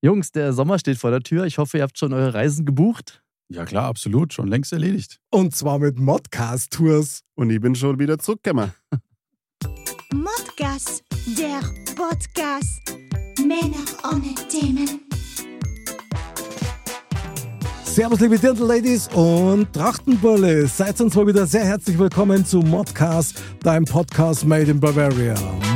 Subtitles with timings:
[0.00, 1.44] Jungs, der Sommer steht vor der Tür.
[1.44, 3.22] Ich hoffe, ihr habt schon eure Reisen gebucht.
[3.48, 5.20] Ja klar, absolut, schon längst erledigt.
[5.30, 7.22] Und zwar mit Modcast-Tours.
[7.34, 8.72] Und ich bin schon wieder zurückgekommen.
[10.12, 11.60] Modcast, der
[11.96, 12.94] Podcast.
[13.40, 15.07] Männer ohne Themen.
[17.98, 20.68] Servus, liebe Dirndl-Ladies und Trachtenbulle.
[20.68, 25.34] Seid uns mal wieder sehr herzlich willkommen zu Modcast, deinem Podcast made in Bavaria.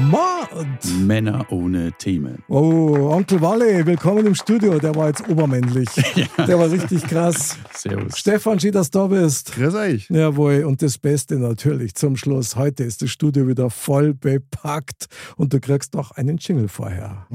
[0.09, 0.79] Mod!
[1.01, 2.45] Männer ohne Themen.
[2.47, 4.79] Oh, Onkel Walle, willkommen im Studio.
[4.79, 5.89] Der war jetzt obermännlich.
[6.39, 7.57] Der war richtig krass.
[7.75, 8.17] Servus.
[8.17, 9.57] Stefan, schön, dass du da bist.
[9.57, 10.09] Grüß euch.
[10.09, 12.55] Jawohl, und das Beste natürlich zum Schluss.
[12.55, 17.27] Heute ist das Studio wieder voll bepackt und du kriegst noch einen Jingle vorher.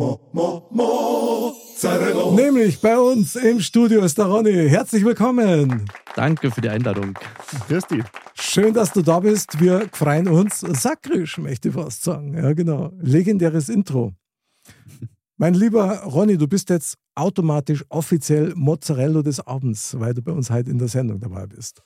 [2.36, 4.68] Nämlich bei uns im Studio ist der Ronny.
[4.68, 5.86] Herzlich willkommen.
[6.16, 7.14] Danke für die Einladung.
[7.68, 8.04] Grüß dich.
[8.34, 9.60] Schön, dass du da bist.
[9.60, 12.34] Wir freuen uns sakrisch, möchte ich fast sagen.
[12.34, 12.92] Ja, genau.
[13.00, 14.14] Legendäres Intro.
[15.38, 20.50] Mein lieber Ronny, du bist jetzt automatisch offiziell Mozzarella des Abends, weil du bei uns
[20.50, 21.84] heute in der Sendung dabei bist.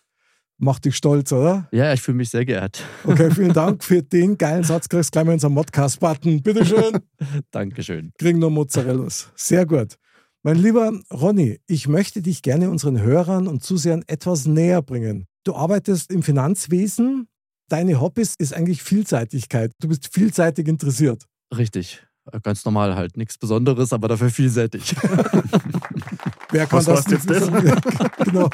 [0.64, 1.68] Macht dich stolz, oder?
[1.72, 2.84] Ja, ich fühle mich sehr geehrt.
[3.04, 4.88] Okay, vielen Dank für den geilen Satz.
[4.88, 6.44] Kriegst gleich mal unseren Modcast-Button.
[6.44, 7.00] Bitteschön.
[7.52, 8.12] Dankeschön.
[8.20, 9.32] Kriegen noch Mozzarellas.
[9.36, 9.96] Sehr gut.
[10.44, 15.26] Mein lieber Ronny, ich möchte dich gerne unseren Hörern und Zusehern etwas näher bringen.
[15.44, 17.28] Du arbeitest im Finanzwesen.
[17.68, 19.72] Deine Hobbys ist eigentlich Vielseitigkeit.
[19.80, 21.26] Du bist vielseitig interessiert.
[21.58, 22.04] Richtig.
[22.44, 23.18] Ganz normal halt.
[23.18, 24.96] Nichts Besonderes, aber dafür vielseitig.
[26.52, 27.82] Wer kann Was das jetzt nicht wissen?
[28.26, 28.50] genau.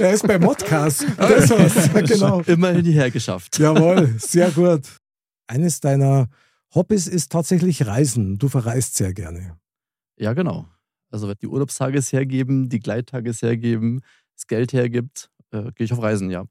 [0.00, 1.06] Er ist bei Modcast.
[1.16, 2.08] Das war's.
[2.08, 2.40] Genau.
[2.46, 3.58] Immerhin hierher geschafft.
[3.58, 4.96] Jawohl, sehr gut.
[5.46, 6.28] Eines deiner
[6.74, 8.38] Hobbys ist tatsächlich Reisen.
[8.38, 9.56] Du verreist sehr gerne.
[10.18, 10.66] Ja, genau.
[11.10, 14.00] Also, wenn die Urlaubstage es hergeben, die Gleittage es hergeben,
[14.34, 16.44] das Geld hergibt, äh, gehe ich auf Reisen, ja.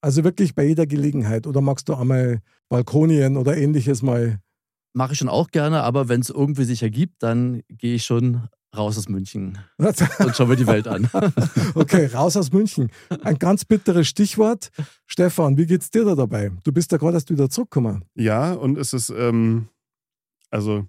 [0.00, 1.46] Also wirklich bei jeder Gelegenheit.
[1.46, 4.38] Oder magst du einmal Balkonien oder ähnliches mal?
[4.92, 8.48] Mache ich schon auch gerne, aber wenn es irgendwie sich ergibt, dann gehe ich schon
[8.76, 11.08] raus aus München und schaue mir die Welt an.
[11.74, 12.90] okay, raus aus München.
[13.22, 14.70] Ein ganz bitteres Stichwort.
[15.06, 16.52] Stefan, wie geht's dir da dabei?
[16.64, 18.04] Du bist ja gerade erst wieder zurückgekommen.
[18.14, 19.68] Ja, und es ist, ähm,
[20.50, 20.86] also,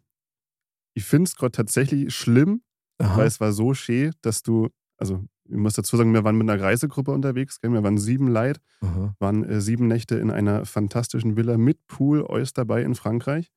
[0.94, 2.62] ich finde es gerade tatsächlich schlimm,
[3.00, 3.18] Aha.
[3.18, 6.50] weil es war so schön, dass du, also, ich muss dazu sagen, wir waren mit
[6.50, 7.72] einer Reisegruppe unterwegs, gell?
[7.72, 9.16] wir waren sieben Leute, Aha.
[9.20, 13.52] waren äh, sieben Nächte in einer fantastischen Villa mit Pool, dabei in Frankreich.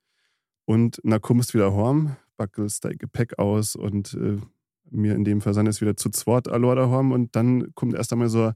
[0.67, 4.39] Und na kommst wieder heim, backelst dein Gepäck aus und äh,
[4.91, 8.15] mir in dem Fall sind es wieder zu zweit allein daheim und dann kommt erst
[8.15, 8.53] einmal so,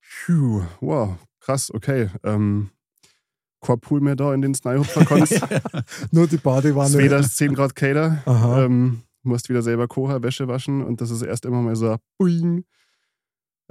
[0.00, 2.70] phew, wow, krass, okay, ähm,
[3.60, 5.40] kein Pool mehr da in den Snowhopfer konntest.
[6.10, 6.88] Nur die Badewanne.
[6.88, 7.80] Es wieder 10 Grad.
[8.26, 8.64] Aha.
[8.64, 12.64] Ähm, musst wieder selber Kocher, Wäsche waschen und das ist erst immer mal so, boing.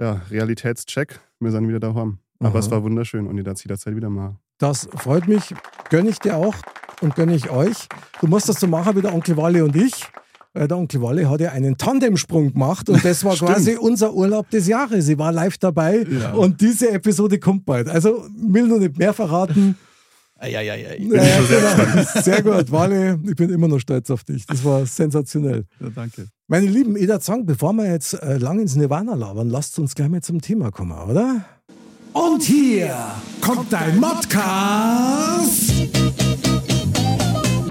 [0.00, 1.20] Ja, Realitätscheck.
[1.40, 2.20] Wir sind wieder daheim.
[2.38, 2.58] Aber Aha.
[2.58, 4.38] es war wunderschön und ich darf jederzeit wieder mal.
[4.56, 5.54] Das freut mich.
[5.90, 6.54] Gönne ich dir auch
[7.00, 7.76] und gönne ich euch.
[8.20, 9.94] Du musst das so machen wie der Onkel Walle und ich.
[10.54, 14.48] Weil der Onkel Walle hat ja einen Tandemsprung gemacht und das war quasi unser Urlaub
[14.50, 15.04] des Jahres.
[15.06, 16.32] Sie war live dabei Ja.
[16.32, 17.88] und diese Episode kommt bald.
[17.88, 19.76] Also will nur nicht mehr verraten.
[20.40, 20.96] Eieiei.
[21.00, 22.02] Ja, ja, genau.
[22.22, 23.18] Sehr gut, Walle.
[23.28, 24.46] Ich bin immer noch stolz auf dich.
[24.46, 25.64] Das war sensationell.
[25.80, 26.28] Ja, danke.
[26.46, 29.94] Meine Lieben, ich würde sagen, bevor wir jetzt äh, lang ins Nirvana labern, lasst uns
[29.96, 31.44] gleich mal zum Thema kommen, oder?
[32.12, 32.96] Und hier
[33.40, 35.72] kommt dein Modcast.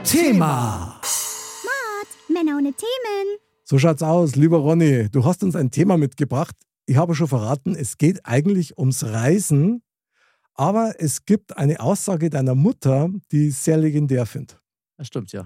[0.07, 1.01] Thema.
[2.29, 3.37] Männer ohne Themen.
[3.65, 5.09] So schaut's aus, lieber Ronny.
[5.11, 6.55] Du hast uns ein Thema mitgebracht.
[6.85, 9.81] Ich habe schon verraten, es geht eigentlich ums Reisen,
[10.53, 14.53] aber es gibt eine Aussage deiner Mutter, die ich sehr legendär finde.
[14.95, 15.45] Das stimmt, ja.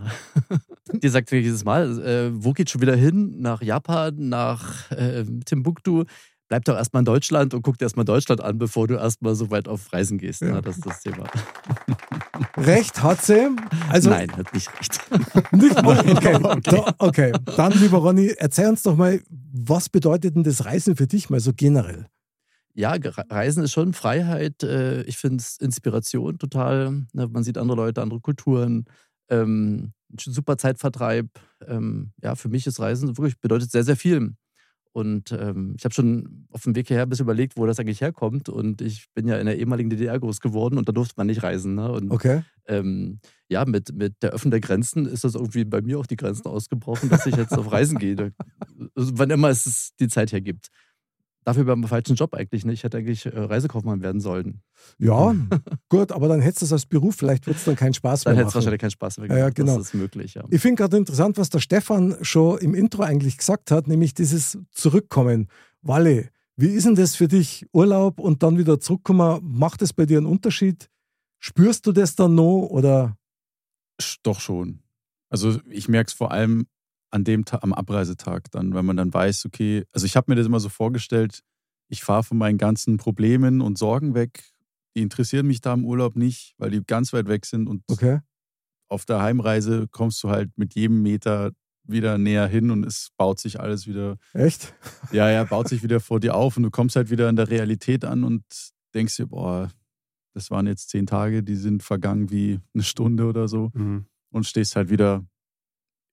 [0.94, 3.42] Die sagt mir jedes Mal, äh, wo geht schon wieder hin?
[3.42, 6.04] Nach Japan, nach äh, Timbuktu?
[6.52, 9.50] Bleib doch erstmal in Deutschland und guck dir erstmal Deutschland an, bevor du erstmal so
[9.52, 10.42] weit auf Reisen gehst.
[10.42, 10.50] Ja.
[10.52, 11.24] Na, das ist das Thema.
[12.58, 13.56] Recht hat sie.
[13.88, 15.00] Also Nein, hat nicht recht.
[15.54, 20.66] Nicht, okay, Da, okay, dann lieber Ronny, erzähl uns doch mal, was bedeutet denn das
[20.66, 22.08] Reisen für dich mal so generell?
[22.74, 24.62] Ja, Reisen ist schon Freiheit.
[24.64, 27.06] äh, Ich finde es Inspiration total.
[27.14, 28.84] ne, Man sieht andere Leute, andere Kulturen.
[29.30, 31.28] ähm, super Zeitvertreib.
[31.66, 34.34] Ähm, Ja, für mich ist Reisen wirklich bedeutet sehr, sehr viel.
[34.94, 38.02] Und ähm, ich habe schon auf dem Weg hierher ein bisschen überlegt, wo das eigentlich
[38.02, 38.50] herkommt.
[38.50, 41.44] Und ich bin ja in der ehemaligen DDR groß geworden und da durfte man nicht
[41.44, 41.76] reisen.
[41.76, 41.92] Ne?
[41.92, 42.44] Und Okay.
[42.68, 46.18] ähm, ja, mit, mit der Öffnung der Grenzen ist das irgendwie bei mir auch die
[46.18, 48.34] Grenzen ausgebrochen, dass ich jetzt auf Reisen gehe.
[48.96, 50.68] Also, wann immer es die Zeit hergibt.
[51.44, 52.80] Dafür beim falschen Job eigentlich nicht.
[52.80, 54.62] Ich hätte eigentlich äh, Reisekaufmann werden sollen.
[55.00, 55.36] Ja,
[55.90, 58.34] gut, aber dann hättest du es als Beruf, vielleicht wird es dann keinen Spaß Dann
[58.36, 58.62] mehr hätte es machen.
[58.62, 59.56] wahrscheinlich keinen Spaß mehr Ja, ja, gemacht.
[59.56, 59.78] genau.
[59.78, 60.44] Das ist möglich, ja.
[60.52, 64.60] Ich finde gerade interessant, was der Stefan schon im Intro eigentlich gesagt hat, nämlich dieses
[64.72, 65.48] Zurückkommen.
[65.82, 67.66] Walle, wie ist denn das für dich?
[67.74, 70.90] Urlaub und dann wieder zurückkommen, macht das bei dir einen Unterschied?
[71.40, 73.18] Spürst du das dann noch oder?
[74.22, 74.80] Doch schon.
[75.30, 76.68] Also ich merke es vor allem
[77.12, 80.36] an dem Tag, am Abreisetag dann, wenn man dann weiß, okay, also ich habe mir
[80.36, 81.42] das immer so vorgestellt,
[81.90, 84.44] ich fahre von meinen ganzen Problemen und Sorgen weg.
[84.96, 88.20] Die interessieren mich da im Urlaub nicht, weil die ganz weit weg sind und Okay.
[88.90, 91.52] auf der Heimreise kommst du halt mit jedem Meter
[91.84, 94.74] wieder näher hin und es baut sich alles wieder, Echt?
[95.12, 97.50] ja, ja, baut sich wieder vor dir auf und du kommst halt wieder in der
[97.50, 98.44] Realität an und
[98.94, 99.70] denkst dir, boah,
[100.34, 104.06] das waren jetzt zehn Tage, die sind vergangen wie eine Stunde oder so Mhm.
[104.32, 105.26] und stehst halt wieder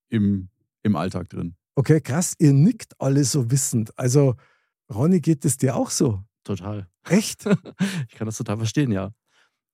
[0.09, 0.49] im,
[0.89, 1.55] im Alltag drin.
[1.77, 3.97] Okay, krass, ihr nickt alle so wissend.
[3.97, 4.35] Also,
[4.93, 6.23] Ronny, geht es dir auch so?
[6.45, 6.89] Total.
[7.09, 7.45] Echt?
[8.09, 9.13] Ich kann das total verstehen, ja.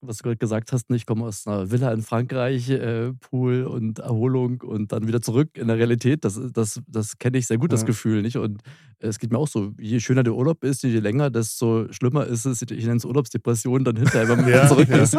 [0.06, 3.64] Was du gerade gesagt hast, ne, ich komme aus einer Villa in Frankreich, äh, Pool
[3.64, 6.24] und Erholung und dann wieder zurück in der Realität.
[6.24, 7.86] Das, das, das kenne ich sehr gut, das Ja.
[7.86, 8.22] Gefühl.
[8.22, 8.62] nicht Und
[8.98, 12.44] es geht mir auch so, je schöner der Urlaub ist, je länger, desto schlimmer ist
[12.44, 15.16] es, ich nenne es Urlaubsdepression, dann hinterher, wenn man wieder zurück ist.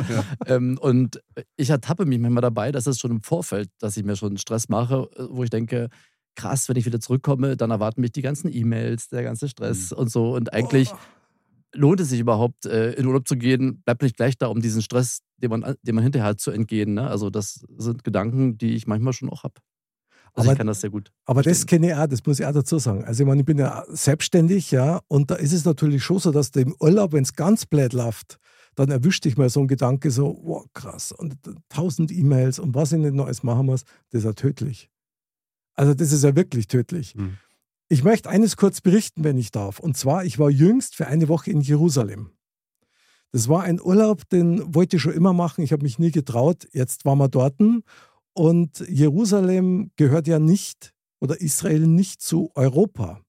[0.47, 1.19] Ähm, und
[1.57, 4.69] ich ertappe mich manchmal dabei, dass es schon im Vorfeld, dass ich mir schon Stress
[4.69, 5.89] mache, wo ich denke,
[6.35, 10.11] krass, wenn ich wieder zurückkomme, dann erwarten mich die ganzen E-Mails, der ganze Stress und
[10.11, 10.35] so.
[10.35, 10.97] Und eigentlich Oh.
[11.75, 14.81] Lohnt es sich überhaupt, äh, in Urlaub zu gehen, bleibt nicht gleich da, um diesen
[14.81, 16.93] Stress, den man, den man hinterher hat, zu entgehen.
[16.95, 17.07] Ne?
[17.07, 19.55] Also das sind Gedanken, die ich manchmal schon auch habe.
[20.33, 21.11] Also Aber- ich kann das sehr gut.
[21.25, 21.81] Aber das verstehen.
[21.81, 23.05] kenne ich auch, das muss ich auch dazu sagen.
[23.05, 26.31] Also ich meine, ich bin ja selbstständig, ja, und da ist es natürlich schon so,
[26.31, 28.37] dass du im Urlaub, wenn es ganz blöd läuft,
[28.75, 31.37] dann erwischt dich mal so ein Gedanke so, wow, krass, und
[31.69, 34.89] tausend E-Mails und was ich nicht noch alles machen muss, das ist ja tödlich.
[35.75, 37.15] Also das ist ja wirklich tödlich.
[37.15, 37.37] Mhm.
[37.87, 39.79] Ich möchte eines kurz berichten, wenn ich darf.
[39.79, 42.31] Und zwar, ich war jüngst für eine Woche in Jerusalem.
[43.31, 45.63] Das war ein Urlaub, den wollte ich schon immer machen.
[45.63, 46.67] Ich habe mich nie getraut.
[46.71, 47.59] Jetzt waren wir dort.
[48.33, 53.21] Und Jerusalem gehört ja nicht oder Israel nicht zu Europa.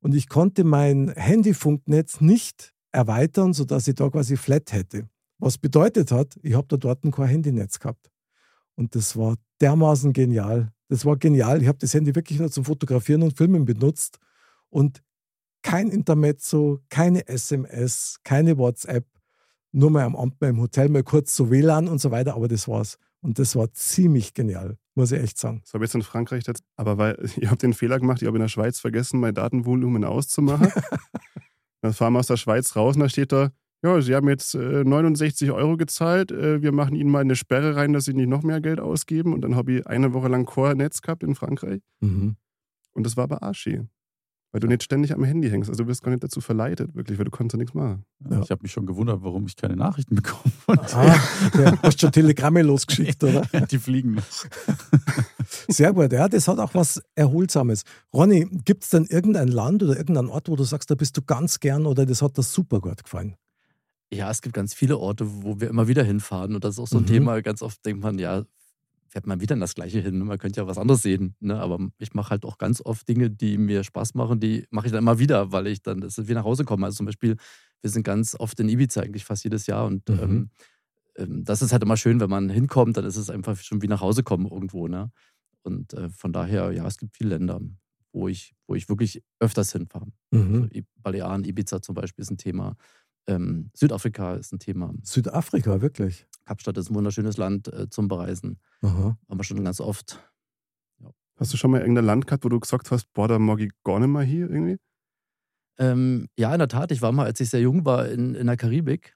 [0.00, 5.08] Und ich konnte mein Handyfunknetz nicht erweitern, sodass ich da quasi flat hätte.
[5.38, 8.10] Was bedeutet hat, ich habe da dort kein Handynetz gehabt.
[8.74, 10.72] Und das war dermaßen genial.
[10.88, 11.62] Das war genial.
[11.62, 14.18] Ich habe das Handy wirklich nur zum Fotografieren und Filmen benutzt.
[14.68, 15.02] Und
[15.62, 19.04] kein Intermezzo, keine SMS, keine WhatsApp.
[19.72, 22.34] Nur mal am Abend mal im Hotel mal kurz so WLAN und so weiter.
[22.34, 22.98] Aber das war's.
[23.20, 25.60] Und das war ziemlich genial, muss ich echt sagen.
[25.64, 28.28] Das habe ich jetzt in Frankreich, das, aber weil ich habe den Fehler gemacht, ich
[28.28, 30.70] habe in der Schweiz vergessen, mein Datenvolumen auszumachen.
[31.80, 33.50] dann fahren wir aus der Schweiz raus und da steht da,
[33.86, 37.76] ja, Sie haben jetzt äh, 69 Euro gezahlt, äh, wir machen Ihnen mal eine Sperre
[37.76, 39.32] rein, dass Sie nicht noch mehr Geld ausgeben.
[39.32, 42.36] Und dann habe ich eine Woche lang Core-Netz gehabt in Frankreich Mhm.
[42.94, 43.80] und das war aber Arschi.
[44.52, 45.68] Weil du nicht ständig am Handy hängst.
[45.68, 48.04] Also du wirst gar nicht dazu verleitet, wirklich, weil du konntest ja nichts machen.
[48.30, 48.40] Ja.
[48.40, 50.52] Ich habe mich schon gewundert, warum ich keine Nachrichten bekomme.
[50.92, 51.16] Ah,
[51.58, 53.42] ja, hast schon Telegramme losgeschickt, oder?
[53.70, 54.24] Die fliegen noch.
[55.68, 57.82] Sehr gut, ja, das hat auch was Erholsames.
[58.14, 61.22] Ronny, gibt es denn irgendein Land oder irgendeinen Ort, wo du sagst, da bist du
[61.22, 63.34] ganz gern oder das hat dir super gut gefallen?
[64.12, 66.54] Ja, es gibt ganz viele Orte, wo wir immer wieder hinfahren.
[66.54, 67.06] Und das ist auch so ein Mhm.
[67.08, 67.42] Thema.
[67.42, 68.44] Ganz oft denkt man, ja,
[69.08, 70.18] fährt man wieder in das Gleiche hin.
[70.18, 71.34] Man könnte ja was anderes sehen.
[71.40, 71.58] Ne?
[71.58, 74.92] Aber ich mache halt auch ganz oft Dinge, die mir Spaß machen, die mache ich
[74.92, 76.86] dann immer wieder, weil ich dann das ist wie nach Hause komme.
[76.86, 77.36] Also zum Beispiel,
[77.82, 79.86] wir sind ganz oft in Ibiza eigentlich fast jedes Jahr.
[79.86, 80.18] Und Mhm.
[80.20, 80.50] ähm,
[81.16, 83.88] ähm, das ist halt immer schön, wenn man hinkommt, dann ist es einfach schon wie
[83.88, 84.86] nach Hause kommen irgendwo.
[84.86, 85.10] Ne?
[85.62, 87.60] Und äh, von daher, ja, es gibt viele Länder,
[88.12, 90.06] wo ich, wo ich wirklich öfters hinfahre.
[90.30, 90.68] Mhm.
[90.72, 92.76] Also Balearen, Ibiza zum Beispiel ist ein Thema.
[93.26, 94.94] Ähm, Südafrika ist ein Thema.
[95.02, 96.26] Südafrika, wirklich.
[96.44, 98.60] Kapstadt ist ein wunderschönes Land äh, zum Bereisen.
[98.82, 99.18] Aha.
[99.28, 100.20] Haben wir schon ganz oft.
[101.38, 103.70] Hast du schon mal irgendein Land gehabt, wo du gesagt hast, boah, da mag ich
[103.84, 104.78] gar nicht mal hier irgendwie?
[105.78, 106.92] Ähm, ja, in der Tat.
[106.92, 109.14] Ich war mal, als ich sehr jung war, in, in der Karibik.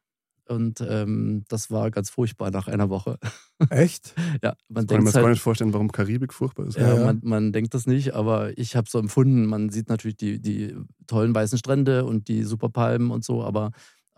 [0.50, 3.18] Und ähm, das war ganz furchtbar nach einer Woche.
[3.70, 4.14] Echt?
[4.42, 6.76] ja, man Kann ich mir denkt jetzt gar halt, nicht vorstellen, warum Karibik furchtbar ist.
[6.76, 7.04] ja, Ja, ja.
[7.04, 9.46] Man, man denkt das nicht, aber ich habe so empfunden.
[9.46, 10.76] Man sieht natürlich die, die
[11.06, 13.70] tollen weißen Strände und die super Palmen und so, aber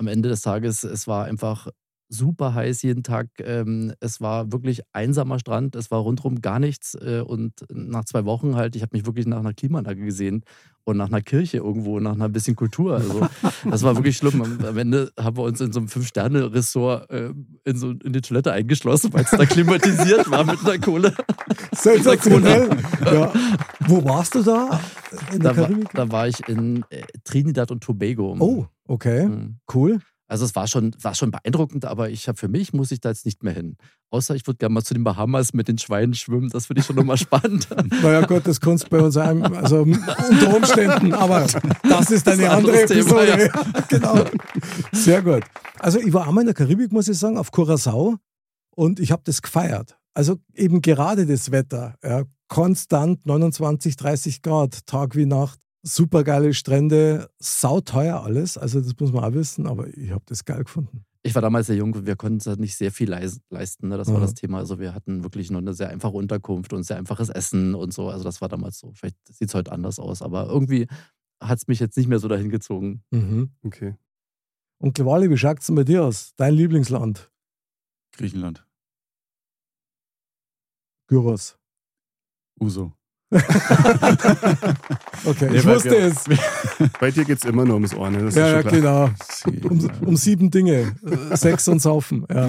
[0.03, 1.69] am Ende des Tages, es war einfach
[2.13, 3.29] super heiß jeden Tag.
[3.39, 6.95] Ähm, es war wirklich einsamer Strand, es war rundherum gar nichts.
[6.95, 10.45] Äh, und nach zwei Wochen halt, ich habe mich wirklich nach einer Klimaanlage gesehen
[10.85, 12.97] und nach einer Kirche irgendwo, nach einer bisschen Kultur.
[12.97, 13.27] Also
[13.71, 14.43] das war wirklich schlimm.
[14.43, 17.31] Am, Ende haben wir uns in so einem Fünf-Sterne-Ressort äh,
[17.65, 21.15] in, so, in die Toilette eingeschlossen, weil es da klimatisiert war mit einer Kohle.
[21.73, 22.69] Sensationell.
[23.05, 23.33] ja.
[23.87, 24.81] Wo warst du da?
[25.33, 28.37] in der Da war, da war ich in äh, Trinidad und Tobago.
[28.39, 29.57] Oh, okay, Mhm.
[29.75, 29.99] cool.
[30.33, 33.11] Also es war schon, war schon beeindruckend, aber ich habe für mich muss ich da
[33.11, 33.77] jetzt nicht mehr hin.
[34.09, 36.49] Außer ich würde gerne mal zu den Bahamas mit den Schweinen schwimmen.
[36.49, 37.69] Das finde ich schon nochmal spannend.
[38.03, 41.83] Naja gut, das kannst du bei uns einem, also unter Umständen, aber das ist eine
[41.83, 43.53] Das ist ein andere Thema, Episode.
[43.89, 44.25] genau.
[44.93, 45.43] Sehr gut.
[45.79, 48.17] Also ich war einmal in der Karibik, muss ich sagen, auf Curacao
[48.75, 49.99] und ich habe das gefeiert.
[50.15, 57.29] Also eben gerade das Wetter, ja, konstant 29, 30 Grad, Tag wie Nacht, supergeile Strände,
[57.39, 61.05] sauteuer alles, also das muss man auch wissen, aber ich habe das geil gefunden.
[61.25, 63.89] Ich war damals sehr jung, wir konnten uns nicht sehr viel leis- leisten.
[63.89, 63.97] Ne?
[63.97, 64.59] Das war das Thema.
[64.59, 68.09] Also wir hatten wirklich nur eine sehr einfache Unterkunft und sehr einfaches Essen und so.
[68.09, 68.93] Also das war damals so.
[68.95, 70.89] Vielleicht sieht es heute anders aus, aber irgendwie
[71.41, 73.05] hat es mich jetzt nicht mehr so dahin gezogen.
[73.13, 73.51] Mhm.
[73.63, 73.95] Okay.
[74.79, 76.33] Und Wally, wie schaut es denn bei dir aus?
[76.37, 77.31] Dein Lieblingsland?
[78.17, 78.67] Griechenland.
[81.07, 81.57] Gyros.
[82.61, 82.93] Uso.
[85.25, 86.25] Okay, Nee, ich wusste wir- es.
[87.01, 88.19] Bei dir geht es immer nur ums Ohr, ne?
[88.19, 89.15] Das ist Ja, ja, schon klar.
[89.45, 89.69] genau.
[89.71, 90.95] Um, um sieben Dinge.
[91.05, 92.27] Äh, Sex und Saufen.
[92.31, 92.49] Ja.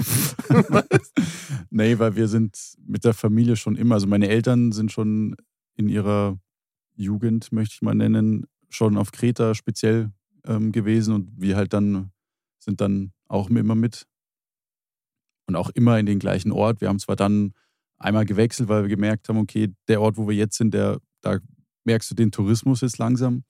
[1.70, 5.36] nee, weil wir sind mit der Familie schon immer, also meine Eltern sind schon
[5.76, 6.38] in ihrer
[6.96, 10.10] Jugend, möchte ich mal nennen, schon auf Kreta speziell
[10.46, 12.10] ähm, gewesen und wir halt dann
[12.58, 14.06] sind dann auch immer mit
[15.46, 16.80] und auch immer in den gleichen Ort.
[16.80, 17.52] Wir haben zwar dann
[18.04, 21.38] einmal gewechselt, weil wir gemerkt haben, okay, der Ort, wo wir jetzt sind, der, da
[21.84, 23.44] merkst du den Tourismus jetzt langsam.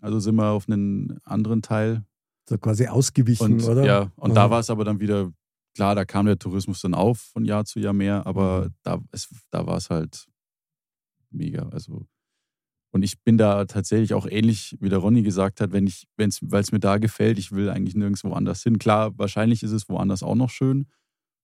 [0.00, 2.04] Also sind wir auf einen anderen Teil
[2.48, 3.84] So quasi ausgewichen, und, oder?
[3.84, 4.34] Ja, und Ja.
[4.34, 5.32] da war es aber dann wieder,
[5.76, 8.74] klar, da kam der Tourismus dann auf von Jahr zu Jahr mehr, aber Mhm.
[8.82, 10.26] da, es, da war es halt
[11.30, 11.68] mega.
[11.68, 12.06] Also,
[12.92, 16.60] und ich bin da tatsächlich auch ähnlich, wie der Ronny gesagt hat, wenn ich, weil
[16.60, 18.78] es mir da gefällt, ich will eigentlich nirgendwo anders hin.
[18.78, 20.88] Klar, wahrscheinlich ist es woanders auch noch schön,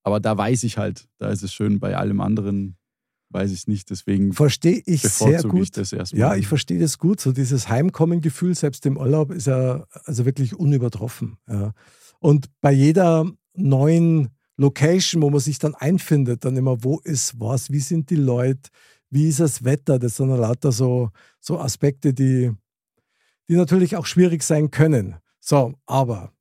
[0.08, 1.80] aber da weiß ich halt, da ist es schön.
[1.80, 2.78] Bei allem anderen
[3.28, 5.76] weiß ich es nicht, deswegen Verstehe ich sehr ich gut.
[5.76, 6.18] erstmal.
[6.18, 7.20] Ja, ich verstehe das gut.
[7.20, 11.36] So dieses Heimkommen-Gefühl, selbst im Urlaub, ist ja also wirklich unübertroffen.
[11.46, 11.74] Ja.
[12.20, 17.70] Und bei jeder neuen Location, wo man sich dann einfindet, dann immer, wo ist was,
[17.70, 18.70] wie sind die Leute,
[19.10, 22.50] wie ist das Wetter, das sind dann lauter so, so Aspekte, die,
[23.46, 25.16] die natürlich auch schwierig sein können.
[25.38, 26.32] So, aber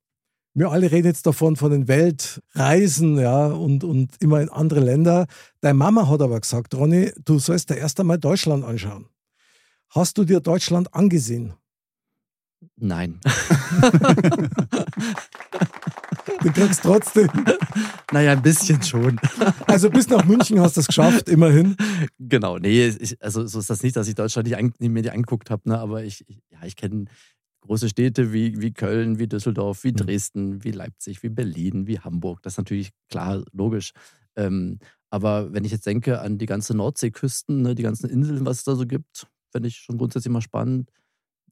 [0.58, 5.26] wir alle reden jetzt davon, von den Weltreisen, ja, und, und immer in andere Länder.
[5.60, 9.06] Deine Mama hat aber gesagt, Ronny, du sollst dir erst einmal Deutschland anschauen.
[9.90, 11.54] Hast du dir Deutschland angesehen?
[12.76, 13.20] Nein.
[16.40, 17.28] Du kriegst trotzdem.
[18.12, 19.20] naja, ein bisschen schon.
[19.66, 21.76] Also bis nach München hast du es geschafft, immerhin.
[22.18, 25.12] Genau, nee, ich, also so ist das nicht, dass ich Deutschland nicht, an, nicht mehr
[25.12, 25.78] angeguckt habe, ne?
[25.78, 27.06] aber ich, ich, ja, ich kenne
[27.68, 29.96] große Städte wie, wie Köln, wie Düsseldorf, wie Mhm.
[29.96, 32.42] Dresden, wie Leipzig, wie Berlin, wie Hamburg.
[32.42, 33.92] Das ist natürlich klar, logisch.
[34.36, 34.78] Ähm,
[35.10, 38.64] aber wenn ich jetzt denke an die ganze Nordseeküsten, ne, die ganzen Inseln, was es
[38.64, 40.90] da so gibt, fände ich schon grundsätzlich mal spannend.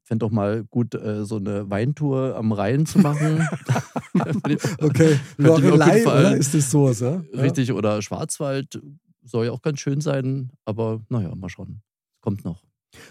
[0.03, 3.47] Fände auch mal gut, äh, so eine Weintour am Rhein zu machen.
[4.47, 6.35] Ich- Okay, Lorelei, oder?
[6.37, 7.23] Ist das sowas, ja?
[7.33, 7.41] Ja.
[7.41, 8.79] Richtig, oder Schwarzwald
[9.21, 11.81] soll ja auch ganz schön sein, aber naja, mal schauen.
[12.21, 12.63] Kommt noch.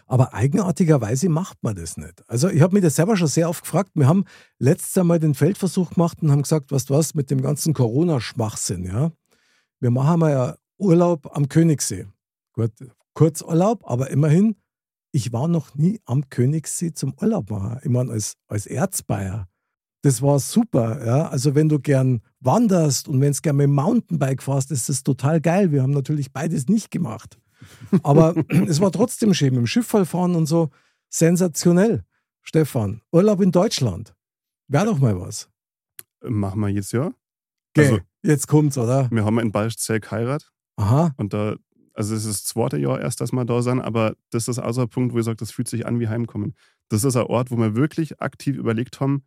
[0.06, 2.23] Aber eigenartigerweise macht man das nicht.
[2.28, 3.90] Also ich habe mich das selber schon sehr oft gefragt.
[3.95, 4.25] Wir haben
[4.59, 8.85] letztes Mal den Feldversuch gemacht und haben gesagt, was du was mit dem ganzen Corona-Schwachsinn,
[8.85, 9.12] ja.
[9.80, 12.06] Wir machen mal ja Urlaub am Königssee.
[12.52, 12.73] Gut,
[13.14, 14.56] Kurzurlaub, aber immerhin,
[15.12, 17.78] ich war noch nie am Königssee zum Urlaub machen.
[17.83, 19.49] Ich meine, als, als Erzbayer.
[20.02, 21.28] Das war super, ja.
[21.28, 25.02] Also wenn du gern wanderst und wenn du gern mit dem Mountainbike fährst, ist das
[25.02, 25.73] total geil.
[25.73, 27.38] Wir haben natürlich beides nicht gemacht.
[28.02, 28.34] Aber
[28.68, 30.70] es war trotzdem schön, mit dem Schiff fahren und so.
[31.08, 32.04] Sensationell,
[32.42, 33.00] Stefan.
[33.12, 34.14] Urlaub in Deutschland.
[34.68, 35.48] Wäre doch mal was.
[36.22, 37.12] Machen wir jetzt ja.
[37.75, 39.08] Gell, Also- jetzt kommt's, oder?
[39.10, 41.14] Wir haben in Balschzell geheiratet Aha.
[41.16, 41.56] und da,
[41.94, 44.88] also es ist das zweite Jahr erst, dass wir da sind, aber das ist ein
[44.88, 46.54] Punkt, wo ich sage, das fühlt sich an wie Heimkommen.
[46.88, 49.25] Das ist ein Ort, wo wir wirklich aktiv überlegt haben,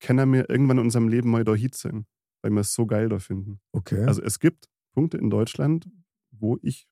[0.00, 2.06] können wir irgendwann in unserem Leben mal da hinziehen,
[2.42, 3.60] weil wir es so geil da finden.
[3.72, 4.04] Okay.
[4.04, 5.88] Also es gibt Punkte in Deutschland,
[6.30, 6.88] wo ich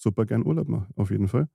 [0.00, 1.48] super gern Urlaub mache, auf jeden Fall.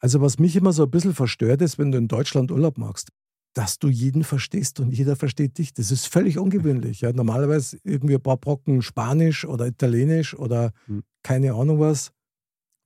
[0.00, 3.08] Also was mich immer so ein bisschen verstört ist, wenn du in Deutschland Urlaub machst,
[3.54, 5.72] dass du jeden verstehst und jeder versteht dich.
[5.72, 7.00] Das ist völlig ungewöhnlich.
[7.02, 7.12] Ja.
[7.12, 11.04] Normalerweise irgendwie ein paar Brocken Spanisch oder Italienisch oder Hm.
[11.22, 12.10] keine Ahnung was.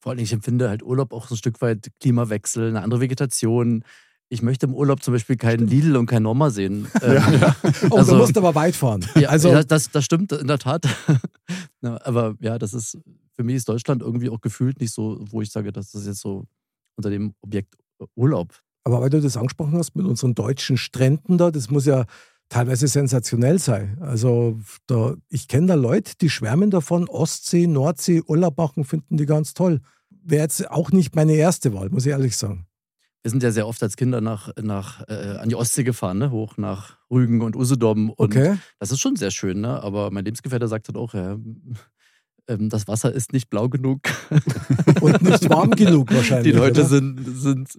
[0.01, 3.83] Vor allem, ich empfinde halt Urlaub auch so ein Stück weit Klimawechsel, eine andere Vegetation.
[4.29, 6.87] Ich möchte im Urlaub zum Beispiel keinen Lidl und kein Norma sehen.
[7.03, 7.23] Ähm,
[7.91, 9.05] Oh, Also- du musst aber weit fahren.
[9.19, 10.87] Ja, also, ja, das, das stimmt in der Tat.
[11.81, 12.99] Ja, aber ja, das ist,
[13.39, 16.21] für mich ist Deutschland irgendwie auch gefühlt nicht so, wo ich sage, dass das jetzt
[16.21, 16.45] so
[16.97, 17.77] unter dem Objekt
[18.17, 18.53] Urlaub.
[18.85, 22.05] aber weil du das angesprochen hast mit unseren deutschen Stränden da, das muss ja
[22.49, 23.99] teilweise sensationell sein.
[24.01, 29.27] Also da, ich kenne da Leute, die schwärmen davon, Ostsee, Nordsee, Urlaub machen, finden die
[29.27, 29.81] ganz toll.
[30.11, 32.67] Wäre jetzt auch nicht meine erste Wahl, muss ich ehrlich sagen.
[33.23, 36.31] wir sind ja sehr oft als Kinder nach, nach äh, an die Ostsee gefahren, ne?
[36.31, 38.11] hoch nach Rügen und Usedom.
[38.11, 38.59] Und Okay.
[38.79, 39.83] das ist schon sehr schön, ne?
[39.83, 41.37] aber mein Lebensgefährte sagt halt auch, ja,
[42.49, 44.01] ähm, das Wasser ist nicht blau genug.
[45.01, 46.53] Und nicht warm genug wahrscheinlich.
[46.53, 46.89] Die Leute oder?
[46.89, 47.79] sind, sind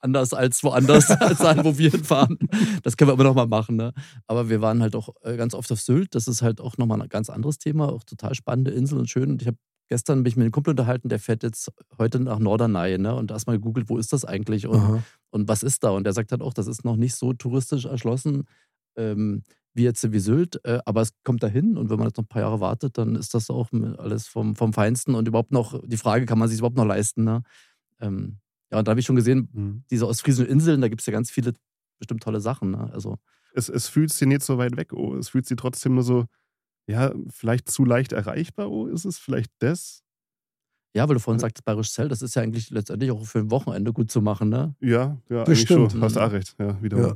[0.00, 2.38] anders als woanders, als da, wo wir hinfahren.
[2.82, 3.76] Das können wir aber nochmal machen.
[3.76, 3.92] Ne?
[4.26, 6.14] Aber wir waren halt auch äh, ganz oft auf Sylt.
[6.14, 7.90] Das ist halt auch nochmal ein ganz anderes Thema.
[7.92, 9.30] Auch total spannende Insel und schön.
[9.30, 12.98] Und ich habe gestern mich mit einem Kumpel unterhalten, der fährt jetzt heute nach Norderney
[12.98, 13.14] ne?
[13.14, 15.02] und erstmal gegoogelt, wo ist das eigentlich und, Aha.
[15.30, 15.90] und was ist da?
[15.90, 18.44] Und der sagt halt auch, das ist noch nicht so touristisch erschlossen.
[18.96, 19.42] Ähm,
[19.74, 22.28] wie jetzt wie Sylt, äh, aber es kommt dahin und wenn man jetzt noch ein
[22.28, 25.96] paar Jahre wartet, dann ist das auch alles vom, vom Feinsten und überhaupt noch, die
[25.96, 27.24] Frage, kann man sich überhaupt noch leisten?
[27.24, 27.42] Ne?
[28.00, 28.38] Ähm,
[28.70, 29.84] ja, und da habe ich schon gesehen, Mhm.
[29.90, 31.52] diese ostfriesischen Inseln, da gibt es ja ganz viele
[31.98, 32.70] bestimmt tolle Sachen.
[32.72, 32.90] Ne?
[32.92, 33.18] Also,
[33.52, 35.16] Es, es fühlt sich nicht so weit weg, oh.
[35.16, 36.24] Es fühlt sich trotzdem nur so,
[36.86, 38.86] ja, vielleicht zu leicht erreichbar, oh.
[38.86, 40.00] Ist es vielleicht das?
[40.96, 43.50] ja, weil du vorhin sagtest, Bayerisch Zell, das ist ja eigentlich letztendlich auch für ein
[43.50, 44.48] Wochenende gut zu machen.
[44.48, 44.76] Ne?
[44.78, 46.00] Ja, ja, Das eigentlich schon.
[46.00, 46.54] Hast auch recht.
[46.60, 46.98] Ja, wieder.
[46.98, 47.14] Ja.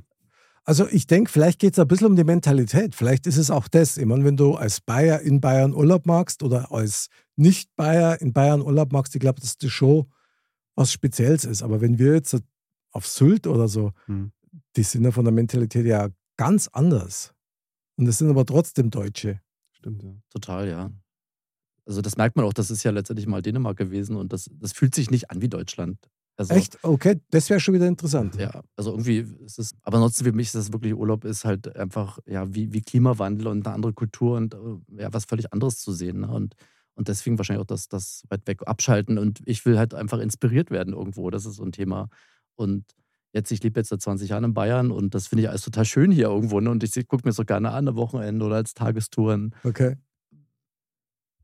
[0.64, 2.94] Also ich denke, vielleicht geht es ein bisschen um die Mentalität.
[2.94, 3.96] Vielleicht ist es auch das.
[3.96, 8.60] Ich meine, wenn du als Bayer in Bayern Urlaub machst oder als Nicht-Bayer in Bayern
[8.60, 10.06] Urlaub machst, ich glaube, dass das schon
[10.74, 11.62] was Spezielles ist.
[11.62, 12.36] Aber wenn wir jetzt
[12.92, 14.32] auf Sylt oder so, Hm.
[14.76, 17.32] die sind ja von der Mentalität ja ganz anders.
[17.96, 19.40] Und das sind aber trotzdem Deutsche.
[19.72, 20.14] Stimmt, ja.
[20.30, 20.90] Total, ja.
[21.86, 24.72] Also das merkt man auch, das ist ja letztendlich mal Dänemark gewesen und das, das
[24.72, 25.98] fühlt sich nicht an wie Deutschland.
[26.38, 26.78] Also, Echt?
[26.84, 28.36] Okay, das wäre schon wieder interessant.
[28.36, 31.76] Ja, also irgendwie ist es, aber ansonsten für mich ist das wirklich Urlaub, ist halt
[31.76, 35.80] einfach, ja, wie, wie Klimawandel und eine andere Kultur und äh, ja, was völlig anderes
[35.80, 36.20] zu sehen.
[36.20, 36.28] Ne?
[36.28, 36.54] Und,
[36.94, 40.70] und deswegen wahrscheinlich auch das, das weit weg abschalten und ich will halt einfach inspiriert
[40.70, 41.28] werden irgendwo.
[41.30, 42.08] Das ist so ein Thema.
[42.54, 42.84] Und
[43.32, 45.86] jetzt, ich lebe jetzt seit 20 Jahren in Bayern und das finde ich alles total
[45.86, 46.60] schön hier irgendwo.
[46.60, 46.70] Ne?
[46.70, 49.56] Und ich gucke mir so gerne an, am Wochenende oder als Tagestouren.
[49.64, 49.96] Okay.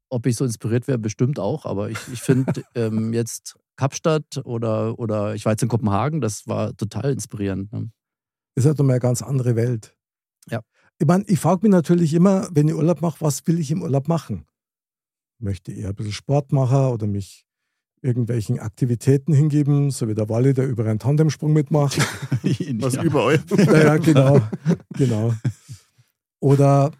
[0.08, 1.66] Ob ich so inspiriert wäre, bestimmt auch.
[1.66, 6.47] Aber ich, ich finde ähm, jetzt Kapstadt oder, oder ich war jetzt in Kopenhagen, das
[6.47, 7.73] war total inspirierend.
[7.73, 7.90] Ne?
[8.54, 9.97] ist halt nochmal eine ganz andere Welt.
[10.49, 10.61] Ja.
[10.99, 13.83] Ich meine, ich frage mich natürlich immer, wenn ich Urlaub mache, was will ich im
[13.83, 14.47] Urlaub machen?
[15.40, 17.47] Möchte ich eher ein bisschen Sport machen oder mich
[18.00, 21.99] irgendwelchen Aktivitäten hingeben, so wie der Wally, der über einen Tandemsprung mitmacht.
[22.81, 23.02] Was ja.
[23.02, 23.43] überall.
[23.50, 24.41] naja, genau,
[24.91, 25.34] genau.
[26.39, 26.93] Oder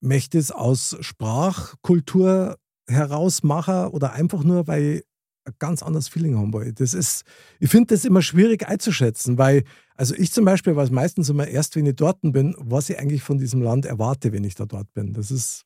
[0.00, 2.56] möchte es aus Sprachkultur
[2.88, 5.04] heraus machen oder einfach nur, weil ich
[5.46, 6.72] ein ganz anderes Feeling haben will.
[6.72, 7.24] Das ist,
[7.60, 11.76] ich finde das immer schwierig einzuschätzen, weil, also ich zum Beispiel weiß meistens immer erst,
[11.76, 14.92] wenn ich dort bin, was ich eigentlich von diesem Land erwarte, wenn ich da dort
[14.92, 15.12] bin.
[15.12, 15.64] Das ist,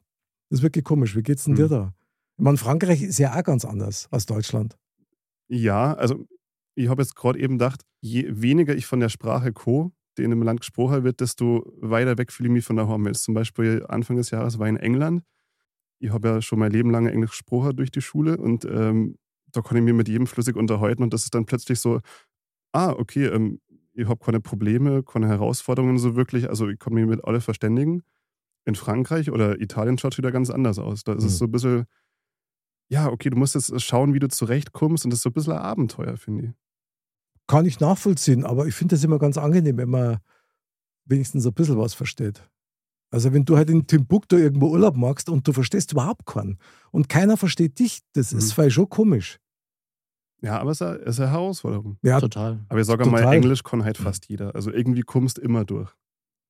[0.49, 1.17] das ist wirklich komisch.
[1.17, 1.71] Wie geht's denn dir Hm.
[1.71, 1.95] da?
[2.37, 4.77] Ich meine, Frankreich ist ja auch ganz anders als Deutschland.
[5.49, 6.27] Ja, also
[6.75, 10.33] ich habe jetzt gerade eben gedacht, je weniger ich von der Sprache co, die in
[10.33, 13.07] einem Land gesprochen wird, desto weiter weg fühle ich mich von daheim.
[13.07, 15.23] Jetzt zum Beispiel Anfang des Jahres war ich in England.
[15.99, 19.17] Ich habe ja schon mein Leben lang Englisch gesprochen durch die Schule und ähm,
[19.53, 22.01] da konnte ich mich mit jedem flüssig unterhalten und das ist dann plötzlich so,
[22.73, 23.61] ah, okay, ähm,
[23.95, 28.03] ich habe keine Probleme, keine Herausforderungen so wirklich, also ich kann mich mit alle verständigen.
[28.67, 31.05] In Frankreich oder Italien schaut es wieder ganz anders aus.
[31.05, 31.39] Da ist es Mhm.
[31.39, 31.85] so ein bisschen,
[32.89, 35.53] ja, okay, du musst jetzt schauen, wie du zurechtkommst und das ist so ein bisschen
[35.55, 36.51] ein Abenteuer, finde ich.
[37.47, 40.19] Kann ich nachvollziehen, aber ich finde das immer ganz angenehm, wenn man
[41.05, 42.49] wenigstens ein bisschen was versteht.
[43.13, 46.59] Also wenn du halt in Timbuktu irgendwo Urlaub machst und du verstehst überhaupt keinen
[46.93, 48.55] und keiner versteht dich, das ist Mhm.
[48.55, 49.39] vielleicht schon komisch.
[50.43, 51.99] Ja, aber es ist eine, Herausforderung.
[52.03, 52.65] Ja, Total.
[52.69, 53.21] Aber ich sage mal.
[53.33, 54.55] Englisch kann halt fast jeder.
[54.55, 55.91] Also irgendwie kommst du immer durch.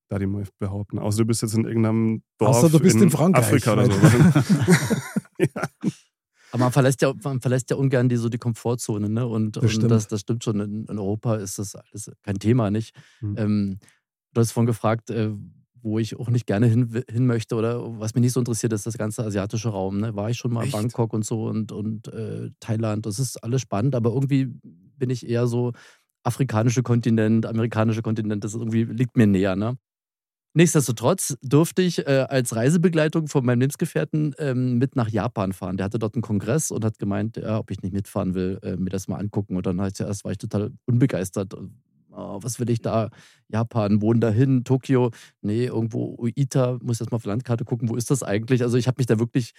[0.08, 0.98] Da die mal behaupten.
[0.98, 3.92] Außer du bist jetzt in irgendeinem Dorf Außer du bist in Frankreich, Afrika oder so.
[5.38, 5.48] ja.
[6.52, 9.24] Aber man verlässt ja, man verlässt ja ungern die, so die Komfortzone, ne?
[9.26, 9.90] Und, Das und stimmt.
[9.92, 10.58] das, das stimmt schon.
[10.60, 12.94] In, in Europa ist das alles kein Thema, nicht?
[13.20, 13.36] Hm.
[13.38, 13.78] Ähm,
[14.34, 15.30] du hast vorhin gefragt, äh,
[15.82, 18.86] wo ich auch nicht gerne hin, hin möchte oder was mich nicht so interessiert, ist
[18.86, 20.00] das ganze asiatische Raum.
[20.00, 20.14] Ne?
[20.14, 20.76] War ich schon mal in Echt?
[20.76, 23.06] Bangkok und so und, und äh, Thailand.
[23.06, 24.48] Das ist alles spannend, aber irgendwie
[24.96, 25.72] bin ich eher so
[26.22, 29.56] afrikanische Kontinent, amerikanische Kontinent, das irgendwie liegt mir näher.
[29.56, 29.78] Ne?
[30.52, 35.76] Nichtsdestotrotz durfte ich äh, als Reisebegleitung von meinem Lebensgefährten ähm, mit nach Japan fahren.
[35.76, 38.76] Der hatte dort einen Kongress und hat gemeint, ja, ob ich nicht mitfahren will, äh,
[38.76, 39.56] mir das mal angucken.
[39.56, 41.54] Und dann zuerst war ich total unbegeistert.
[42.12, 43.10] Oh, was will ich da?
[43.48, 45.10] Japan, wohnen dahin, Tokio.
[45.42, 48.62] Nee, irgendwo Uita, muss jetzt mal auf die Landkarte gucken, wo ist das eigentlich?
[48.62, 49.52] Also ich habe mich da wirklich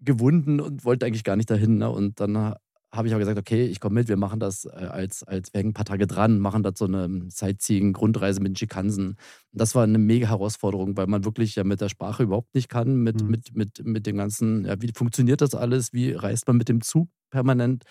[0.00, 1.76] gewunden und wollte eigentlich gar nicht dahin.
[1.78, 1.90] Ne?
[1.90, 2.54] Und dann
[2.92, 5.60] habe ich aber gesagt, okay, ich komme mit, wir machen das äh, als, als wir
[5.60, 9.08] hängen ein paar Tage dran, machen das so eine Sightseeing-Grundreise mit den Schikansen.
[9.10, 9.16] Und
[9.52, 12.96] das war eine mega Herausforderung, weil man wirklich ja mit der Sprache überhaupt nicht kann,
[13.02, 13.28] mit, Mhm.
[13.30, 16.80] mit, mit, mit dem ganzen, ja, wie funktioniert das alles, wie reist man mit dem
[16.80, 17.84] Zug permanent.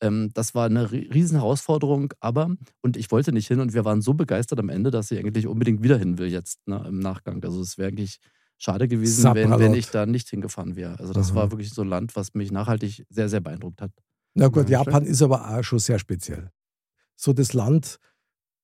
[0.00, 3.84] Ähm, das war eine ri- riesen Herausforderung, aber, und ich wollte nicht hin und wir
[3.84, 6.98] waren so begeistert am Ende, dass ich eigentlich unbedingt wieder hin will jetzt ne, im
[6.98, 7.42] Nachgang.
[7.44, 8.18] Also es wäre eigentlich
[8.58, 10.98] schade gewesen, wenn, wenn ich da nicht hingefahren wäre.
[10.98, 11.36] Also das Aha.
[11.36, 13.90] war wirklich so ein Land, was mich nachhaltig sehr, sehr beeindruckt hat.
[14.34, 16.50] na gut, Ja, Japan ist aber auch schon sehr speziell.
[17.16, 17.98] so das Land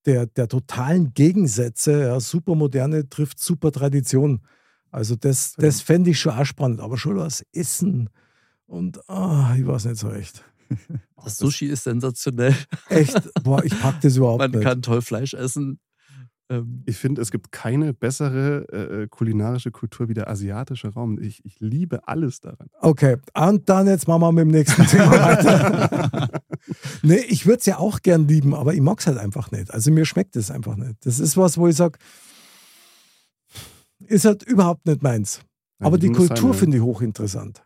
[0.06, 2.02] der, der totalen Gegensätze.
[2.02, 4.40] Ja, super moderne trifft super Tradition.
[4.90, 8.10] Also das, das fände ich schon auch spannend, aber schon was Essen
[8.66, 10.44] und ah, ich weiß nicht so recht.
[11.22, 12.54] Das Sushi ist sensationell.
[12.88, 14.62] Echt, boah, ich pack das überhaupt Man nicht.
[14.62, 15.78] kann toll Fleisch essen.
[16.50, 21.20] Ähm, Ich finde, es gibt keine bessere äh, kulinarische Kultur wie der asiatische Raum.
[21.20, 22.68] Ich, ich liebe alles daran.
[22.80, 26.28] Okay, und dann jetzt machen wir mit dem nächsten Thema weiter.
[27.02, 29.70] nee, ich würde es ja auch gern lieben, aber ich mag es halt einfach nicht.
[29.72, 30.94] Also mir schmeckt es einfach nicht.
[31.06, 31.98] Das ist was, wo ich sage,
[34.06, 35.40] ist halt überhaupt nicht meins.
[35.80, 37.62] Aber die Kultur finde ich hochinteressant.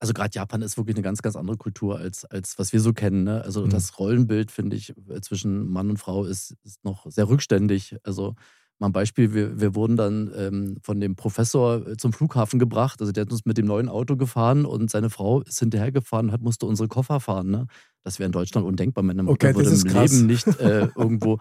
[0.00, 2.92] Also gerade Japan ist wirklich eine ganz, ganz andere Kultur als, als was wir so
[2.92, 3.24] kennen.
[3.24, 3.42] Ne?
[3.42, 3.70] Also Mhm.
[3.70, 7.96] das Rollenbild, finde ich, äh, zwischen Mann und Frau ist, ist noch sehr rückständig.
[8.04, 8.34] Also
[8.78, 13.00] mal ein Beispiel, wir, wir wurden dann ähm, von dem Professor äh, zum Flughafen gebracht.
[13.00, 16.32] Also der hat uns mit dem neuen Auto gefahren und seine Frau ist hinterhergefahren und
[16.32, 17.50] hat, musste unsere Koffer fahren.
[17.50, 17.66] Ne?
[18.04, 19.02] Das wäre in Deutschland undenkbar.
[19.02, 20.12] Meine Mutter Okay, würde im krass.
[20.12, 21.38] Leben nicht äh, irgendwo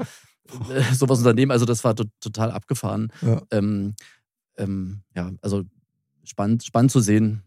[0.71, 1.51] äh, sowas unternehmen.
[1.51, 3.09] Also das war to total abgefahren.
[3.21, 3.39] Ja.
[3.51, 3.93] Ähm,
[4.57, 5.63] ähm, ja, also
[6.23, 7.43] spannend, spannend zu sehen.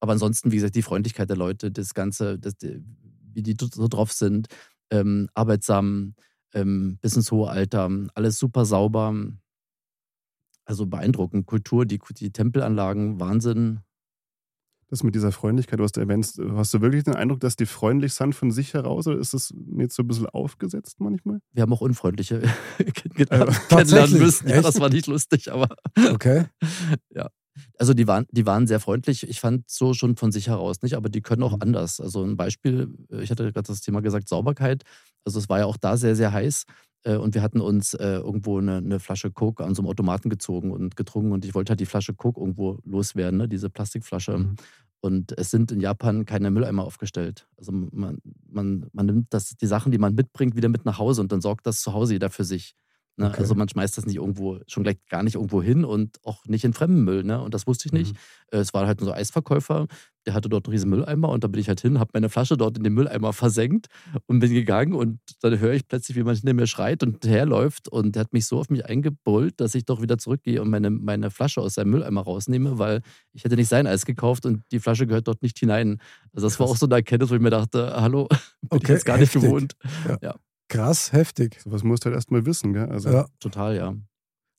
[0.00, 4.12] Aber ansonsten, wie gesagt, die Freundlichkeit der Leute, das Ganze, das, wie die so drauf
[4.12, 4.48] sind,
[4.90, 6.14] ähm, arbeitsam,
[6.54, 9.14] ähm, bis ins hohe Alter, alles super sauber.
[10.64, 11.46] Also beeindruckend.
[11.46, 13.80] Kultur, die, die Tempelanlagen, Wahnsinn.
[14.88, 18.12] Das mit dieser Freundlichkeit, was du erwähnst, hast du wirklich den Eindruck, dass die freundlich
[18.12, 21.38] sind von sich heraus oder ist das jetzt so ein bisschen aufgesetzt manchmal?
[21.52, 22.42] Wir haben auch unfreundliche
[22.78, 24.20] Also, kennenlernen tatsächlich?
[24.20, 24.48] müssen.
[24.48, 25.68] Ja, das war nicht lustig, aber
[26.12, 26.46] Okay.
[27.78, 29.28] Also die waren, die waren sehr freundlich.
[29.28, 32.00] Ich fand so schon von sich heraus nicht, aber die können auch anders.
[32.00, 34.84] Also ein Beispiel, äh, ich hatte gerade das Thema gesagt, Sauberkeit.
[35.24, 36.64] Also es war ja auch da sehr, sehr heiß.
[37.04, 40.30] äh, Und wir hatten uns äh, irgendwo eine, eine Flasche Coke an so einem Automaten
[40.30, 41.32] gezogen und getrunken.
[41.32, 43.48] Und ich wollte halt die Flasche Coke irgendwo loswerden, ne?
[43.48, 44.38] diese Plastikflasche.
[44.38, 44.56] Mhm.
[45.02, 47.46] Und es sind in Japan keine Mülleimer aufgestellt.
[47.56, 51.22] Also man, man, man nimmt das, die Sachen, die man mitbringt, wieder mit nach Hause
[51.22, 52.74] und dann sorgt das zu Hause jeder für sich.
[53.20, 53.26] Ne?
[53.28, 53.40] Okay.
[53.40, 56.64] Also man schmeißt das nicht irgendwo, schon gleich gar nicht irgendwo hin und auch nicht
[56.64, 57.22] in fremden Müll.
[57.22, 57.40] Ne?
[57.40, 58.16] Und das wusste ich nicht.
[58.50, 59.86] Äh, Es war halt so ein Eisverkäufer,
[60.26, 62.56] der hatte dort einen riesen Mülleimer und da bin ich halt hin, habe meine Flasche
[62.56, 63.86] dort in den Mülleimer versenkt
[64.26, 67.88] und bin gegangen und dann höre ich plötzlich, wie man hinter mir schreit und herläuft
[67.88, 70.90] und der hat mich so auf mich eingebrüllt, dass ich doch wieder zurückgehe und meine,
[70.90, 73.00] meine Flasche aus seinem Mülleimer rausnehme, weil
[73.32, 76.00] ich hätte nicht sein Eis gekauft und die Flasche gehört dort nicht hinein.
[76.34, 78.28] Also das war auch so eine Erkenntnis, wo ich mir dachte, hallo,
[78.70, 79.42] bin ich Okay, jetzt gar nicht heftig.
[79.42, 79.74] gewohnt.
[80.70, 81.60] Krass, heftig.
[81.62, 82.88] Sowas musst du halt erstmal wissen, gell?
[82.88, 83.94] Also, Ja, Total, ja.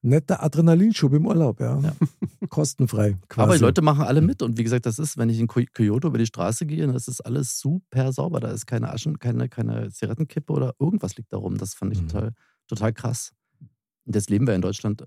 [0.04, 1.80] netter Adrenalinschub im Urlaub, ja.
[1.80, 1.94] Ja.
[2.50, 3.18] Kostenfrei.
[3.30, 3.44] Quasi.
[3.46, 4.42] Aber die Leute machen alle mit.
[4.42, 7.08] Und wie gesagt, das ist, wenn ich in Ky- Kyoto über die Straße gehe, das
[7.08, 8.40] ist alles super sauber.
[8.42, 11.58] Da ist keine Aschen, keine, keine Zigarettenkippe oder irgendwas liegt da rum.
[11.58, 12.08] Das fand ich Mhm.
[12.10, 12.34] total,
[12.68, 13.32] total krass.
[14.06, 15.06] Und jetzt leben wir in Deutschland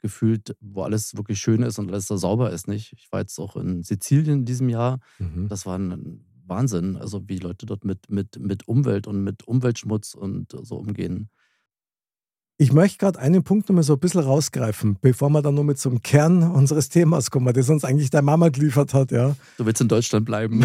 [0.00, 2.92] gefühlt, wo alles wirklich schön ist und alles so sauber ist, nicht?
[2.92, 5.00] Ich war jetzt auch in Sizilien in diesem Jahr.
[5.18, 5.48] Mhm.
[5.48, 10.14] Das war ein Wahnsinn, also wie Leute dort mit, mit, mit Umwelt und mit Umweltschmutz
[10.14, 11.30] und so umgehen.
[12.58, 15.78] Ich möchte gerade einen Punkt nochmal so ein bisschen rausgreifen, bevor wir dann nur mit
[15.78, 19.36] zum Kern unseres Themas kommen, das uns eigentlich deine Mama geliefert hat, ja.
[19.58, 20.64] Du willst in Deutschland bleiben.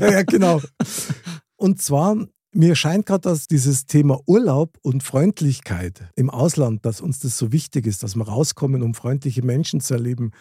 [0.00, 0.60] ja, genau.
[1.54, 2.16] Und zwar,
[2.52, 7.52] mir scheint gerade, dass dieses Thema Urlaub und Freundlichkeit im Ausland, dass uns das so
[7.52, 10.32] wichtig ist, dass wir rauskommen, um freundliche Menschen zu erleben.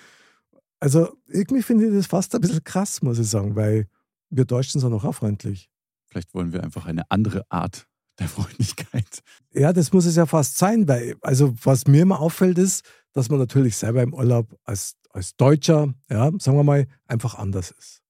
[0.80, 3.86] Also irgendwie finde ich das fast ein bisschen krass, muss ich sagen, weil
[4.32, 5.70] wir Deutschen sind auch, auch freundlich.
[6.08, 7.88] Vielleicht wollen wir einfach eine andere Art
[8.20, 9.24] der Freundlichkeit.
[9.54, 13.30] Ja, das muss es ja fast sein, weil, also was mir immer auffällt, ist, dass
[13.30, 18.02] man natürlich selber im Urlaub als, als Deutscher, ja, sagen wir mal, einfach anders ist.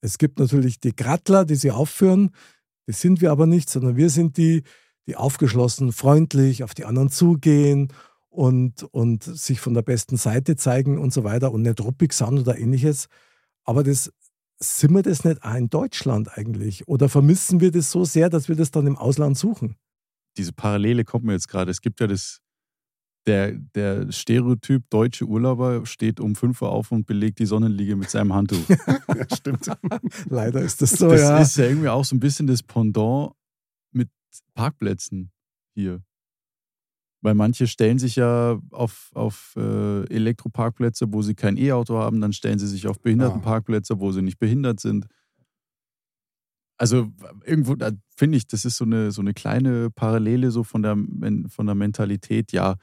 [0.00, 2.30] Es gibt natürlich die Grattler, die sie aufführen,
[2.86, 4.64] das sind wir aber nicht, sondern wir sind die,
[5.06, 7.92] die aufgeschlossen, freundlich auf die anderen zugehen
[8.28, 12.38] und, und sich von der besten Seite zeigen und so weiter und nicht ruppig sind
[12.38, 13.06] oder ähnliches.
[13.64, 14.12] Aber das
[14.62, 16.86] sind wir das nicht auch in Deutschland eigentlich?
[16.88, 19.76] Oder vermissen wir das so sehr, dass wir das dann im Ausland suchen?
[20.36, 21.70] Diese Parallele kommt mir jetzt gerade.
[21.70, 22.40] Es gibt ja das,
[23.26, 28.10] der, der Stereotyp deutsche Urlauber steht um 5 Uhr auf und belegt die Sonnenliege mit
[28.10, 28.68] seinem Handtuch.
[28.68, 29.70] ja, stimmt.
[30.28, 31.38] Leider ist das so, das ja.
[31.38, 33.32] ist ja irgendwie auch so ein bisschen das Pendant
[33.92, 34.08] mit
[34.54, 35.30] Parkplätzen
[35.74, 36.02] hier.
[37.22, 42.32] Weil manche stellen sich ja auf, auf äh, Elektroparkplätze, wo sie kein E-Auto haben, dann
[42.32, 45.06] stellen sie sich auf Behindertenparkplätze, wo sie nicht behindert sind.
[46.76, 47.12] Also
[47.44, 50.96] irgendwo, da finde ich, das ist so eine, so eine kleine Parallele so von der,
[51.48, 52.74] von der Mentalität, ja,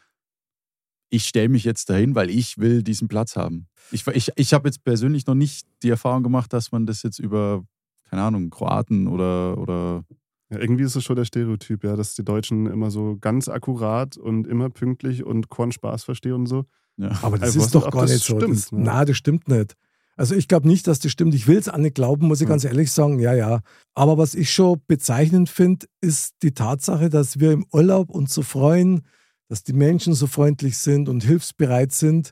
[1.10, 3.68] ich stelle mich jetzt dahin, weil ich will diesen Platz haben.
[3.92, 7.20] Ich, ich, ich habe jetzt persönlich noch nicht die Erfahrung gemacht, dass man das jetzt
[7.20, 7.66] über,
[8.10, 10.06] keine Ahnung, Kroaten oder, oder
[10.50, 14.18] Ja, irgendwie ist es schon der Stereotyp, ja, dass die Deutschen immer so ganz akkurat
[14.18, 16.66] und immer pünktlich und Korn Spaß verstehen und so.
[16.98, 17.12] ja.
[17.22, 18.38] Aber das Also, ist doch gar nicht so.
[18.38, 18.80] stimmt, das, ne?
[18.82, 19.76] Nein, das stimmt nicht.
[20.18, 21.34] Also ich glaube nicht, dass das stimmt.
[21.34, 22.50] Ich will es auch nicht glauben, muss ich Ja.
[22.50, 23.20] ganz ehrlich sagen.
[23.20, 23.62] Ja, ja.
[23.94, 28.42] Aber was ich schon bezeichnend finde, ist die Tatsache, dass wir im Urlaub uns so
[28.42, 29.04] freuen,
[29.48, 32.32] dass die Menschen so freundlich sind und hilfsbereit sind.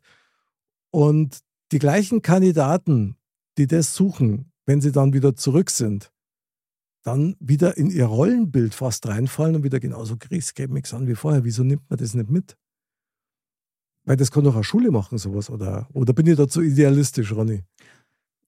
[0.91, 1.39] Und
[1.71, 3.15] die gleichen Kandidaten,
[3.57, 6.11] die das suchen, wenn sie dann wieder zurück sind,
[7.07, 11.45] dann wieder in ihr Rollenbild fast reinfallen und wieder genauso griesgrämig sind wie vorher.
[11.45, 12.57] Wieso nimmt man das nicht mit?
[14.03, 15.49] Weil das kann doch eine Schule machen, sowas.
[15.49, 17.63] Oder, oder bin ich da zu idealistisch, Ronny?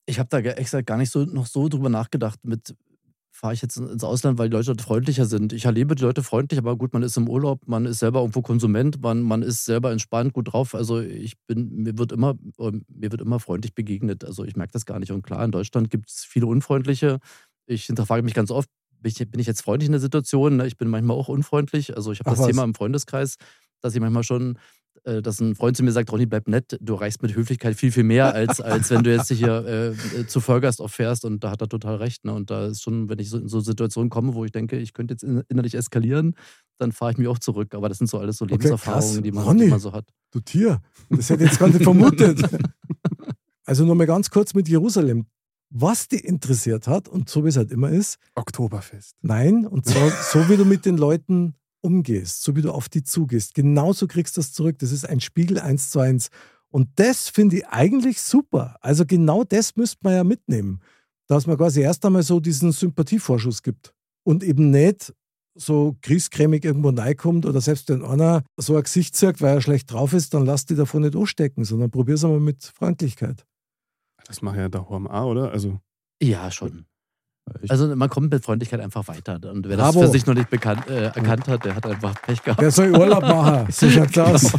[0.05, 2.75] Ich habe da extra gar nicht so noch so drüber nachgedacht mit
[3.39, 5.53] fahre ich jetzt ins Ausland, weil die Leute dort freundlicher sind.
[5.53, 8.41] Ich erlebe die Leute freundlich, aber gut, man ist im Urlaub, man ist selber irgendwo
[8.41, 10.75] Konsument, man, man ist selber entspannt, gut drauf.
[10.75, 14.25] Also ich bin, mir wird immer, ähm, mir wird immer freundlich begegnet.
[14.25, 15.11] Also ich merke das gar nicht.
[15.11, 17.19] Und klar, in Deutschland gibt es viele Unfreundliche.
[17.69, 18.69] Ich hinterfrage mich ganz oft,
[19.01, 20.57] bin ich, bin ich jetzt freundlich in der Situation?
[20.57, 20.67] Ne?
[20.67, 21.95] Ich bin manchmal auch unfreundlich.
[21.95, 22.47] Also ich habe das was.
[22.47, 23.35] Thema im Freundeskreis,
[23.81, 24.57] dass ich manchmal schon
[25.05, 27.91] äh, dass ein Freund zu mir sagt, Ronny, bleib nett, du reichst mit Höflichkeit viel,
[27.91, 31.61] viel mehr, als, als wenn du jetzt hier äh, zu Vollgast auffährst und da hat
[31.61, 32.25] er total recht.
[32.25, 32.33] Ne?
[32.33, 34.91] Und da ist schon, wenn ich so in so Situationen komme, wo ich denke, ich
[34.93, 36.35] könnte jetzt in- innerlich eskalieren,
[36.79, 37.75] dann fahre ich mich auch zurück.
[37.75, 39.21] Aber das sind so alles so Okay, Lebenserfahrungen, krass.
[39.23, 39.63] die, man, Ronny.
[39.65, 40.09] die man so hat.
[40.31, 40.81] Du Tier.
[41.09, 42.41] Das hätte ich jetzt gar nicht vermutet.
[43.65, 45.27] Also nochmal ganz kurz mit Jerusalem.
[45.69, 49.15] Was dich interessiert hat, und so wie es halt immer ist, Oktoberfest.
[49.21, 53.03] nein, und zwar so wie du mit den Leuten umgehst, so wie du auf die
[53.03, 53.53] zugehst.
[53.53, 54.79] Genauso kriegst du das zurück.
[54.79, 56.29] Das ist ein Spiegel eins zu eins.
[56.69, 58.77] Und das finde ich eigentlich super.
[58.81, 60.81] Also genau das müsste man ja mitnehmen.
[61.27, 63.93] Dass man quasi erst einmal so diesen Sympathievorschuss gibt.
[64.23, 65.13] Und eben nicht
[65.55, 69.91] so griesgrämig irgendwo reinkommt oder selbst wenn einer so ein Gesicht zeigt, weil er schlecht
[69.91, 73.45] drauf ist, dann lass die davon nicht anstecken, sondern probier's einmal mit Freundlichkeit.
[74.29, 75.51] Das macht ja daheim auch, oder?
[75.51, 75.79] Also,
[76.21, 76.85] Ja, schon.
[77.63, 79.39] Ich- Also man kommt mit Freundlichkeit einfach weiter.
[79.51, 80.01] Und wer das Bravo.
[80.05, 82.61] für sich noch nicht bekannt, äh, erkannt hat, der hat einfach Pech gehabt.
[82.61, 83.71] Der soll Urlaub machen.
[83.71, 84.53] So schaut's aus.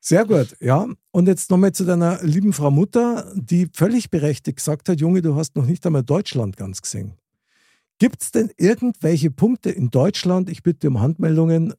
[0.00, 0.86] Sehr gut, ja.
[1.10, 5.34] Und jetzt nochmal zu deiner lieben Frau Mutter, die völlig berechtigt gesagt hat, Junge, du
[5.34, 7.14] hast noch nicht einmal Deutschland ganz gesehen.
[7.98, 11.74] Gibt es denn irgendwelche Punkte in Deutschland, ich bitte um Handmeldungen,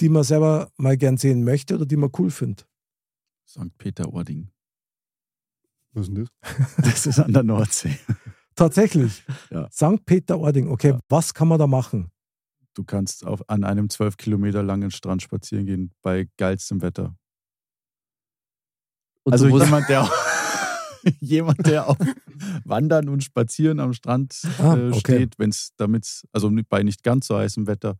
[0.00, 2.68] die man selber mal gern sehen möchte oder die man cool findet?
[3.48, 3.76] St.
[3.78, 4.48] Peter-Ording.
[5.92, 6.76] Was ist denn das?
[6.84, 7.98] Das ist an der Nordsee.
[8.54, 9.24] Tatsächlich.
[9.50, 9.68] Ja.
[9.70, 10.04] St.
[10.04, 10.68] Peter-Ording.
[10.68, 11.00] Okay, Ja.
[11.08, 12.10] was kann man da machen?
[12.74, 17.16] Du kannst auf, an einem zwölf Kilometer langen Strand spazieren gehen, bei geilstem Wetter.
[19.24, 20.10] Und also jemand, der,
[21.20, 21.96] jemand, der auf
[22.64, 24.98] Wandern und Spazieren am Strand Ah, äh, okay.
[25.00, 27.98] steht, wenn es damit, also bei nicht ganz so heißem Wetter,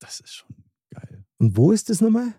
[0.00, 0.54] das ist schon
[0.90, 1.24] geil.
[1.38, 2.34] Und wo ist das nochmal?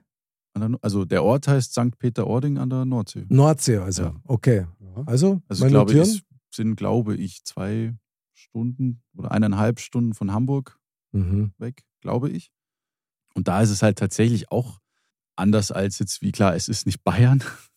[0.53, 1.97] An der No- Also der Ort heißt St.
[1.97, 3.25] Peter-Ording an der Nordsee.
[3.29, 4.03] Nordsee, also.
[4.03, 4.21] Ja.
[4.25, 4.67] Okay.
[5.05, 7.95] Also, Also ich glaube, es sind, glaube ich, zwei
[8.33, 10.79] Stunden oder eineinhalb Stunden von Hamburg
[11.11, 11.53] Mhm.
[11.57, 12.51] weg, glaube ich.
[13.35, 14.79] Und da ist es halt tatsächlich auch
[15.35, 17.43] anders als jetzt, wie klar, es ist nicht Bayern,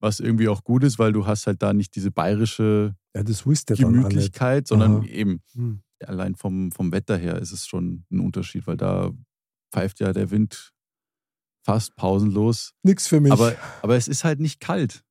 [0.00, 3.22] was irgendwie auch gut ist, weil du hast halt da nicht diese bayerische Ja.
[3.22, 5.04] Gemütlichkeit, sondern Aha.
[5.06, 5.82] eben Hm.
[6.04, 9.10] allein vom, vom Wetter her ist es schon ein Unterschied, weil da
[9.72, 10.71] pfeift ja der Wind
[11.62, 12.72] fast pausenlos.
[12.82, 13.32] Nix für mich.
[13.32, 15.02] Aber, aber es ist halt nicht kalt.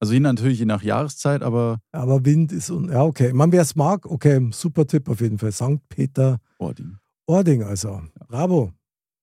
[0.00, 3.32] Also je natürlich je nach Jahreszeit, aber Aber Wind ist un ja okay.
[3.32, 5.52] Man, wer es mag, okay, super Tipp auf jeden Fall.
[5.52, 5.88] St.
[5.88, 6.96] Peter Ording.
[7.26, 8.02] Ording also.
[8.26, 8.72] Bravo.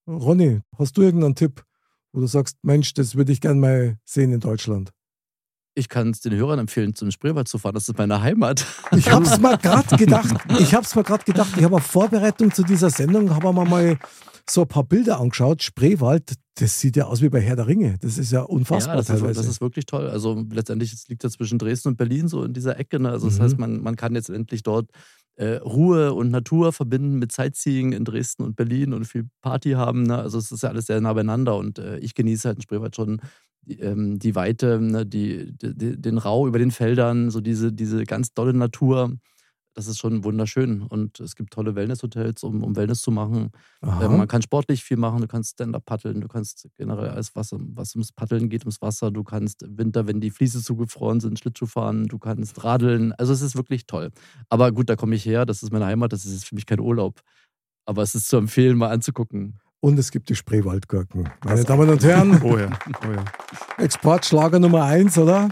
[0.07, 1.63] Ronny, hast du irgendeinen Tipp,
[2.13, 4.91] wo du sagst, Mensch, das würde ich gerne mal sehen in Deutschland?
[5.79, 7.73] ich kann es den Hörern empfehlen, zum Spreewald zu fahren.
[7.73, 8.65] Das ist meine Heimat.
[8.95, 10.35] Ich hab's mir gerade gedacht.
[10.59, 11.55] Ich hab's mir gerade gedacht.
[11.57, 13.97] Ich habe auf Vorbereitung zu dieser Sendung habe mir mal
[14.47, 15.63] so ein paar Bilder angeschaut.
[15.63, 17.97] Spreewald, das sieht ja aus wie bei Herr der Ringe.
[18.01, 19.41] Das ist ja unfassbar ja, das ist, teilweise.
[19.41, 20.07] das ist wirklich toll.
[20.09, 22.99] Also letztendlich es liegt ja zwischen Dresden und Berlin so in dieser Ecke.
[22.99, 23.09] Ne?
[23.09, 23.43] Also das Mhm.
[23.43, 24.89] heißt, man, man kann jetzt endlich dort
[25.35, 30.03] äh, Ruhe und Natur verbinden mit Sightseeing in Dresden und Berlin und viel Party haben.
[30.03, 30.17] Ne?
[30.17, 32.95] Also es ist ja alles sehr nah beieinander und äh, ich genieße halt in Spreewald
[32.95, 33.21] schon
[33.61, 35.05] die, ähm, die Weite, ne?
[35.05, 39.13] die, die, den Rau über den Feldern, so diese, diese ganz dolle Natur.
[39.75, 43.51] Das ist schon wunderschön und es gibt tolle Wellnesshotels, um, um Wellness zu machen.
[43.83, 47.51] Ähm, man kann sportlich viel machen, du kannst Stand-up paddeln, du kannst generell alles, was,
[47.53, 49.11] was ums Paddeln geht, ums Wasser.
[49.11, 53.13] Du kannst im Winter, wenn die Fliese zugefroren sind, Schlittschuh fahren, du kannst radeln.
[53.13, 54.11] Also es ist wirklich toll.
[54.49, 56.65] Aber gut, da komme ich her, das ist meine Heimat, das ist jetzt für mich
[56.65, 57.21] kein Urlaub.
[57.85, 59.59] Aber es ist zu empfehlen, mal anzugucken.
[59.81, 61.29] Und es gibt die Spreewaldgurken.
[61.45, 62.69] Meine Damen und Herren, Oh ja,
[63.07, 63.23] oh ja.
[63.77, 65.49] Exportschlager Nummer eins, oder?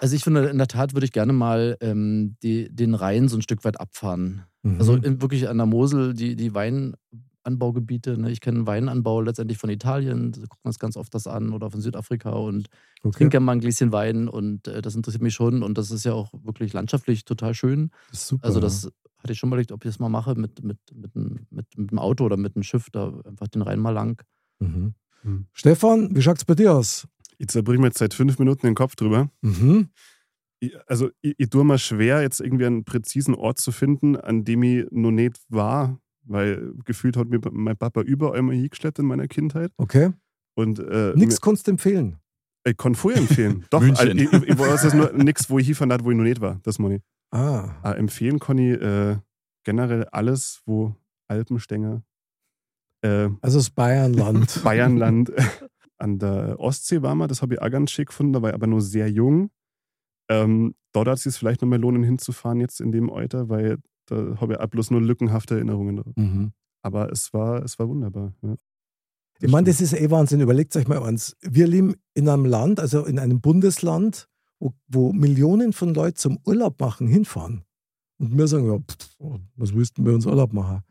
[0.00, 3.36] Also ich finde, in der Tat würde ich gerne mal ähm, die, den Rhein so
[3.36, 4.44] ein Stück weit abfahren.
[4.62, 4.78] Mhm.
[4.78, 8.16] Also in, wirklich an der Mosel, die, die Weinanbaugebiete.
[8.18, 8.30] Ne?
[8.30, 11.70] Ich kenne Weinanbau letztendlich von Italien, da gucken wir uns ganz oft das an, oder
[11.70, 12.68] von Südafrika und
[13.02, 13.18] okay.
[13.18, 16.04] trinke gerne mal ein Gläschen Wein und äh, das interessiert mich schon und das ist
[16.04, 17.90] ja auch wirklich landschaftlich total schön.
[18.10, 18.46] Das ist super.
[18.46, 18.62] Also ja.
[18.62, 21.46] das hatte ich schon mal überlegt, ob ich das mal mache mit, mit, mit, einem-
[21.50, 24.22] mit, mit einem Auto oder mit einem Schiff, da einfach den Rhein mal lang.
[24.60, 24.94] Mhm.
[25.22, 25.46] Hm.
[25.52, 27.06] Stefan, wie schaut's bei dir aus?
[27.40, 29.30] Ich zerbrich mir jetzt seit fünf Minuten den Kopf drüber.
[29.40, 29.88] Mhm.
[30.60, 34.44] Ich, also, ich, ich tue mir schwer, jetzt irgendwie einen präzisen Ort zu finden, an
[34.44, 39.06] dem ich noch nicht war, weil gefühlt hat mir mein Papa überall mal hingeschleppt in
[39.06, 39.72] meiner Kindheit.
[39.78, 40.12] Okay.
[40.54, 42.18] Und äh, Nichts kannst du empfehlen.
[42.66, 43.64] ich kann voll empfehlen.
[43.70, 43.96] Doch, München.
[44.06, 46.24] also, ich, ich, ich weiß jetzt nur nichts, wo ich hinfahren hat, wo ich noch
[46.24, 46.60] nicht war.
[46.62, 47.00] Das ich.
[47.30, 47.70] Ah.
[47.82, 49.16] Ah, empfehlen kann ich äh,
[49.64, 50.94] generell alles, wo
[51.28, 52.02] Alpenstänger,
[53.02, 54.60] äh, Also das Bayernland.
[54.62, 55.32] Bayernland,
[56.00, 58.54] an der Ostsee war man, das habe ich auch ganz schick gefunden, da war ich
[58.54, 59.50] aber nur sehr jung.
[60.28, 63.78] Ähm, dort hat es sich vielleicht noch mal lohnen, hinzufahren jetzt in dem Alter, weil
[64.06, 66.16] da habe ich auch bloß nur lückenhafte Erinnerungen drauf.
[66.16, 66.52] mhm.
[66.82, 68.32] Aber es war, es war wunderbar.
[68.42, 68.56] Ja.
[69.42, 70.40] Ich meine, das ist eh Wahnsinn.
[70.40, 71.36] Überlegt euch mal eins.
[71.42, 76.38] Wir leben in einem Land, also in einem Bundesland, wo, wo Millionen von Leuten zum
[76.46, 77.64] Urlaub machen hinfahren.
[78.18, 79.16] Und wir sagen, ja, pff,
[79.56, 80.82] was willst du bei uns Urlaub machen?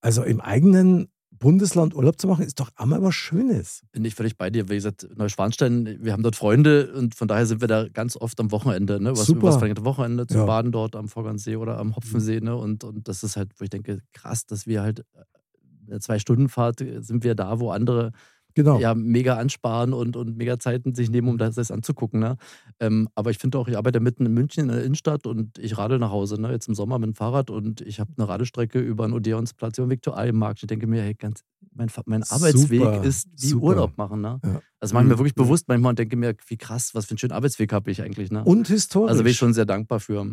[0.00, 3.82] Also im eigenen Bundesland Urlaub zu machen, ist doch einmal was Schönes.
[3.92, 4.68] Bin ich völlig bei dir.
[4.68, 8.38] Wie gesagt, Neuschwanstein, wir haben dort Freunde und von daher sind wir da ganz oft
[8.40, 9.12] am Wochenende, ne?
[9.12, 9.40] Was, Super.
[9.40, 10.46] übers verlängerte Wochenende zum Ja.
[10.46, 12.56] Baden dort am Vorgandsee oder am Hopfensee, ne?
[12.56, 16.80] Und, und das ist halt, wo ich denke, krass, dass wir halt äh, eine Zwei-Stunden-Fahrt
[16.80, 18.12] äh, sind wir da, wo andere
[18.58, 18.80] Genau.
[18.80, 22.18] ja mega ansparen und, und mega Zeiten sich nehmen, um das, das anzugucken.
[22.18, 22.36] Ne?
[22.80, 25.78] Ähm, aber ich finde auch, ich arbeite mitten in München in der Innenstadt und ich
[25.78, 26.50] radel nach Hause, ne?
[26.50, 29.86] jetzt im Sommer mit dem Fahrrad und ich habe eine Radestrecke über den Odeonsplatz über
[29.86, 30.60] den Viktualienmarkt.
[30.60, 33.64] Ich denke mir, hey, ganz, mein, mein Arbeitsweg Super, ist wie super.
[33.66, 34.22] Urlaub machen.
[34.22, 34.40] Ne?
[34.44, 34.60] Ja.
[34.80, 35.18] Das mache ich mir Mhm.
[35.20, 38.02] wirklich bewusst manchmal und denke mir, wie krass, was für einen schönen Arbeitsweg habe ich
[38.02, 38.32] eigentlich.
[38.32, 38.42] Ne?
[38.42, 39.10] Und historisch.
[39.12, 40.26] also bin ich schon sehr dankbar für.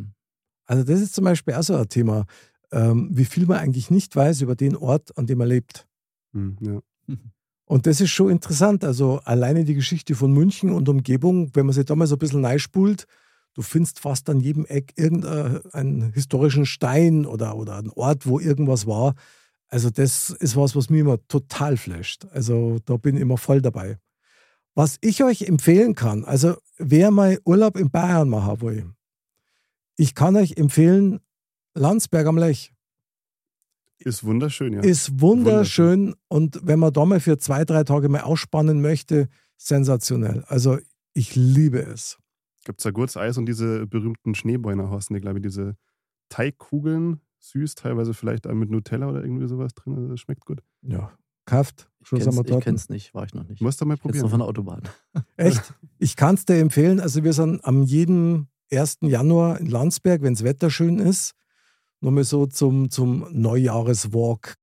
[0.66, 2.26] Also das ist zum Beispiel auch so ein Thema,
[2.72, 5.86] ähm, wie viel man eigentlich nicht weiß über den Ort, an dem man lebt.
[6.34, 6.80] Hm, ja.
[7.66, 8.84] Und das ist schon interessant.
[8.84, 12.20] Also alleine die Geschichte von München und Umgebung, wenn man sich da mal so ein
[12.20, 13.06] bisschen neispult,
[13.56, 18.86] du findest fast an jedem Eck irgendeinen historischen Stein oder, oder einen Ort, wo irgendwas
[18.86, 19.16] war.
[19.68, 22.26] Also das ist was, was mich immer total flasht.
[22.32, 23.98] Also da bin ich immer voll dabei.
[24.76, 28.92] Was ich euch empfehlen kann, also wer mal Urlaub in Bayern machen will,
[29.96, 31.22] ich kann euch empfehlen,
[31.74, 32.75] Landsberg am Lech.
[33.98, 34.82] Ist wunderschön, ja.
[34.82, 40.44] Ist wunderschön und wenn man da mal für zwei, drei Tage mal ausspannen möchte, sensationell.
[40.48, 40.78] Also
[41.14, 42.18] ich liebe es.
[42.66, 45.78] Gibt es da Gurzeis und diese berühmten Schneebäuner heißen die, glaube ich, diese
[46.30, 49.96] Teigkugeln, süß, teilweise vielleicht auch mit Nutella oder irgendwie sowas drin.
[49.96, 50.62] Also das schmeckt gut.
[50.82, 51.12] Ja,
[51.46, 51.90] Kraft.
[52.02, 52.64] Ich Schon sind kenn's, wir ich dort.
[52.64, 53.62] kenn's nicht, war ich noch nicht.
[53.62, 54.24] Musst du mal probieren.
[54.24, 54.82] noch von der Autobahn.
[55.38, 55.74] Echt?
[56.00, 57.00] Ich kann es dir empfehlen.
[57.00, 58.98] Also wir sind am jeden 1.
[59.02, 61.34] Januar in Landsberg, wenn das Wetter schön ist.
[62.02, 64.56] Nochmal so zum, zum Neujahreswalk.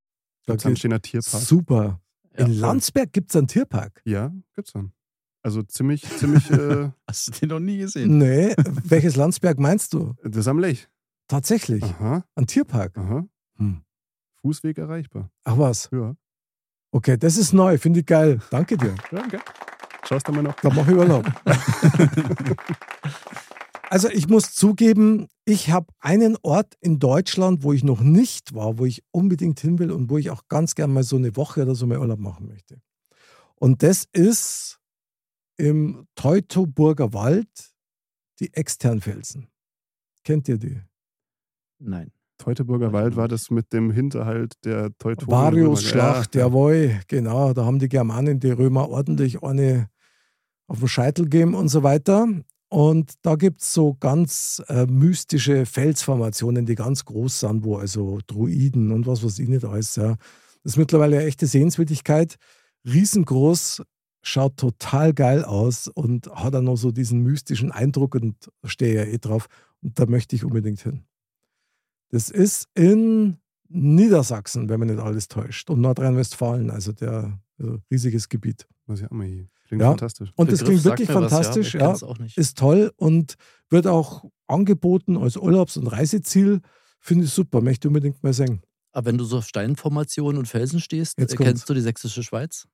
[0.46, 1.42] Da Gibt's am geht- Steiner Tierpark.
[1.42, 2.00] Super.
[2.38, 2.52] Ja, in.
[2.58, 4.00] Landsberg gibt es einen Tierpark.
[4.04, 4.92] Ja, gibt's dann.
[5.42, 8.16] Also ziemlich, ziemlich, äh, Hast du den noch nie gesehen?
[8.18, 10.14] Nee, welches Landsberg meinst du?
[10.22, 10.88] das ist am Lech.
[11.28, 11.82] Tatsächlich.
[11.82, 12.96] Aha, Ein Tierpark.
[12.96, 13.26] aha.
[13.58, 13.82] Hm.
[14.42, 15.30] Fußweg erreichbar.
[15.44, 15.88] Ach was.
[15.92, 16.14] Ja.
[16.92, 17.78] Okay, das ist neu.
[17.78, 18.40] Finde ich geil.
[18.50, 18.94] Danke dir.
[19.10, 19.38] Ja, okay.
[20.08, 20.54] Schaust du mal noch.
[20.60, 21.24] Da mache ich Urlaub.
[23.92, 28.78] also ich muss zugeben, ich habe einen Ort in Deutschland, wo ich noch nicht war,
[28.78, 31.60] wo ich unbedingt hin will und wo ich auch ganz gern mal so eine Woche
[31.60, 32.80] oder so mal Urlaub machen möchte.
[33.54, 34.80] Und das ist
[35.58, 37.74] im Teutoburger Wald
[38.40, 39.48] die Externfelsen.
[40.24, 40.80] Kennt ihr die?
[41.78, 42.12] Nein.
[42.38, 45.30] Teutoburger Wald war das mit dem Hinterhalt der Teutonen.
[45.30, 46.46] Varius-Schlacht, ja, ja.
[46.46, 47.52] jawohl, genau.
[47.52, 49.90] Da haben die Germanen die Römer ordentlich eine
[50.66, 52.26] auf den Scheitel gegeben und so weiter.
[52.72, 58.18] Und da gibt es so ganz äh, mystische Felsformationen, die ganz groß sind, wo also
[58.26, 59.96] Druiden und was weiß ich nicht alles.
[59.96, 60.16] Ja.
[60.62, 62.36] Das ist mittlerweile eine echte Sehenswürdigkeit.
[62.86, 63.82] Riesengroß,
[64.22, 69.04] schaut total geil aus und hat dann noch so diesen mystischen Eindruck und stehe ja
[69.04, 69.48] eh drauf.
[69.82, 71.04] Und da möchte ich unbedingt hin.
[72.08, 73.36] Das ist in
[73.68, 75.68] Niedersachsen, wenn man nicht alles täuscht.
[75.68, 78.66] Und Nordrhein-Westfalen, also der also riesiges Gebiet.
[78.94, 79.48] Ich auch mal hier.
[79.72, 79.88] Klingt Ja.
[79.88, 80.32] fantastisch.
[80.36, 81.94] Und das Begriff klingt wirklich mir was, fantastisch, ja.
[81.94, 82.16] ja.
[82.36, 83.36] Ist toll und
[83.70, 86.60] wird auch angeboten als Urlaubs- und Reiseziel.
[87.00, 88.60] Finde ich super, möchte unbedingt mal sehen.
[88.92, 91.48] Aber wenn du so auf Steinformationen und Felsen stehst, Jetzt äh, kommt's.
[91.48, 92.66] kennst du die sächsische Schweiz?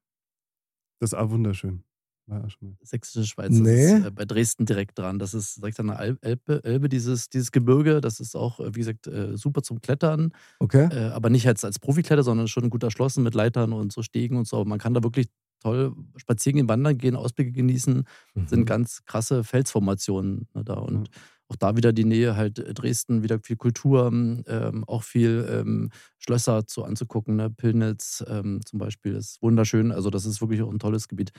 [0.98, 1.84] Das ist auch wunderschön.
[2.26, 2.76] War auch schon mal.
[2.82, 3.94] Sächsische Schweiz Nee.
[3.98, 5.20] ist äh, bei Dresden direkt dran.
[5.20, 8.00] Das ist direkt an der Al- Elbe, Elbe dieses, dieses Gebirge.
[8.00, 10.32] Das ist auch, äh, wie gesagt, äh, super zum Klettern.
[10.58, 10.88] Okay?
[10.90, 14.36] Äh, aber nicht als, als Profikletter, sondern schon gut erschlossen mit Leitern und so Stegen
[14.36, 14.56] und so.
[14.56, 15.28] Aber man kann da wirklich
[15.60, 18.04] toll spazieren gehen, wandern gehen, Ausblicke genießen.
[18.46, 18.64] Sind Mhm.
[18.66, 20.74] ganz krasse Felsformationen ne, da.
[20.74, 21.10] Und
[21.48, 25.90] auch da wieder die Nähe halt äh, Dresden, wieder viel Kultur, ähm, auch viel ähm,
[26.18, 27.36] Schlösser zu anzugucken.
[27.36, 27.48] Ne?
[27.50, 29.90] Pillnitz ähm, zum Beispiel ist wunderschön.
[29.92, 31.30] Also das ist wirklich auch ein tolles Gebiet.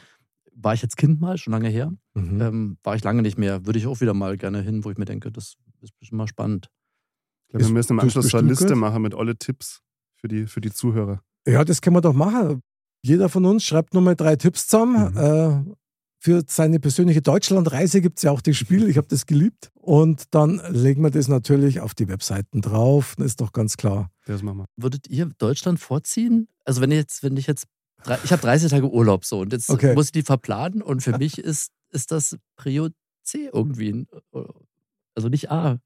[0.55, 1.93] War ich als Kind mal, schon lange her.
[2.15, 2.41] Mhm.
[2.41, 3.65] Ähm, war ich lange nicht mehr.
[3.65, 6.27] Würde ich auch wieder mal gerne hin, wo ich mir denke, das ist bestimmt mal
[6.27, 6.69] spannend.
[7.45, 9.81] Ich glaube, Ist- wir müssen im Anschluss eine Liste machen mit alle Tipps
[10.15, 11.21] für die, für die Zuhörer.
[11.47, 12.61] Ja, das können wir doch machen.
[13.01, 15.11] Jeder von uns schreibt nur mal drei Tipps zusammen.
[15.13, 15.17] Mhm.
[15.17, 15.75] Äh,
[16.21, 18.89] für seine persönliche Deutschlandreise gibt es ja auch das Spiel.
[18.89, 19.71] Ich habe das geliebt.
[19.75, 23.15] Und dann legen wir das natürlich auf die Webseiten drauf.
[23.17, 24.11] Das ist doch ganz klar.
[24.25, 24.65] Das machen wir.
[24.75, 26.49] Würdet ihr Deutschland vorziehen?
[26.65, 27.67] Also wenn ich jetzt, wenn ich jetzt,
[28.25, 29.93] ich habe 30 Tage Urlaub so und jetzt Okay.
[29.95, 32.89] muss ich die verplanen und für mich ist, ist das Prio
[33.23, 34.05] C irgendwie.
[35.15, 35.79] Also nicht A,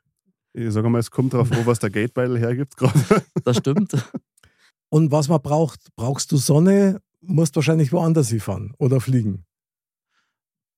[0.54, 3.24] Ich sage mal, es kommt drauf an, was der Gatebeitel hergibt gerade.
[3.44, 3.94] das stimmt.
[4.94, 9.44] Und was man braucht, brauchst du Sonne, musst wahrscheinlich woanders hinfahren oder fliegen.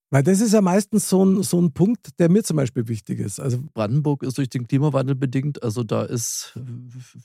[0.10, 3.20] Weil das ist ja meistens so ein, so ein Punkt, der mir zum Beispiel wichtig
[3.20, 3.42] ist.
[3.42, 6.58] Also Brandenburg ist durch den Klimawandel bedingt, also da ist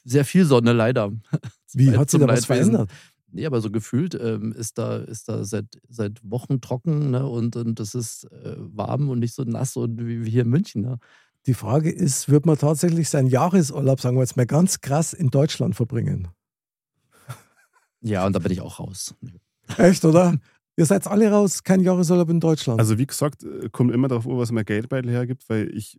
[0.04, 1.12] sehr viel Sonne leider.
[1.74, 2.90] wie hat sich da was verändert?
[3.30, 7.24] Nee, aber so gefühlt ähm, ist da, ist da seit, seit Wochen trocken ne?
[7.24, 10.50] und, und es ist äh, warm und nicht so nass und wie, wie hier in
[10.50, 10.82] München.
[10.82, 10.98] Ne?
[11.46, 15.28] Die Frage ist, wird man tatsächlich seinen Jahresurlaub, sagen wir jetzt mal ganz krass, in
[15.28, 16.26] Deutschland verbringen?
[18.02, 19.14] Ja, und da bin ich auch raus.
[19.76, 20.36] Echt, oder?
[20.76, 22.80] Ihr seid alle raus, kein Jahresurlaub in Deutschland.
[22.80, 25.98] Also wie gesagt, äh, kommt immer darauf an, was mir Gatebeitel hergibt, weil ich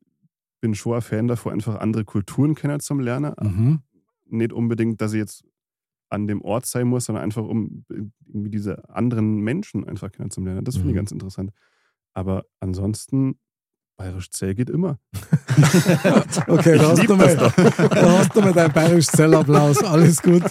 [0.60, 3.34] bin schon ein Fan davon, einfach andere Kulturen kennen zum Lernen.
[3.39, 3.80] mhm.
[4.26, 5.43] Nicht unbedingt, dass ich jetzt
[6.10, 7.86] an dem Ort sein muss, sondern einfach um
[8.28, 10.64] irgendwie diese anderen Menschen einfach kennenzulernen.
[10.66, 10.97] Das finde ich Mhm.
[10.97, 11.52] ganz interessant.
[12.14, 13.36] Aber ansonsten,
[13.97, 14.99] bayerisch Zell geht immer.
[16.47, 19.84] Okay, da hast, lieb du mal, da hast du mal deinen bayerischen Zellapplaus.
[19.84, 20.43] Alles gut.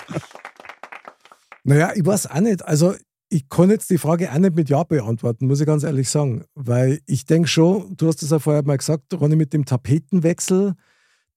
[1.65, 2.65] Naja, ich weiß auch nicht.
[2.65, 2.95] Also,
[3.29, 6.45] ich kann jetzt die Frage auch nicht mit Ja beantworten, muss ich ganz ehrlich sagen.
[6.55, 10.75] Weil ich denke schon, du hast es ja vorher mal gesagt, Ronny, mit dem Tapetenwechsel,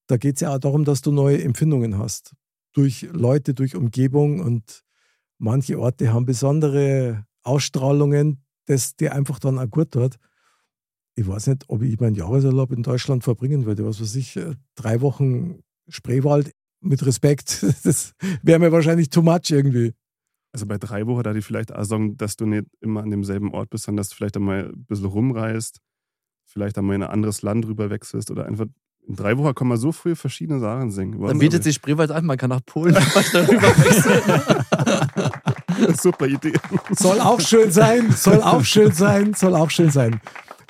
[0.07, 2.33] da geht es ja auch darum, dass du neue Empfindungen hast.
[2.73, 4.83] Durch Leute, durch Umgebung und
[5.37, 10.15] manche Orte haben besondere Ausstrahlungen, das dir einfach dann auch gut tut.
[11.15, 13.85] Ich weiß nicht, ob ich meinen Jahresurlaub in Deutschland verbringen würde.
[13.85, 19.51] Was weiß ich, äh, drei Wochen Spreewald mit Respekt, das wäre mir wahrscheinlich too much
[19.51, 19.93] irgendwie.
[20.53, 23.51] Also bei drei Wochen da die vielleicht auch sagen, dass du nicht immer an demselben
[23.53, 25.79] Ort bist, sondern dass du vielleicht einmal ein bisschen rumreist,
[26.45, 28.67] vielleicht einmal in ein anderes Land rüber wechselst oder einfach
[29.05, 31.19] in drei Wochen kann man so viel verschiedene Sachen singen.
[31.21, 32.93] Dann bietet sich Spreewald an, man kann nach Polen
[33.33, 34.21] darüber wechseln.
[36.01, 36.53] Super Idee.
[36.91, 40.21] Soll auch schön sein, soll auch schön sein, soll auch schön sein.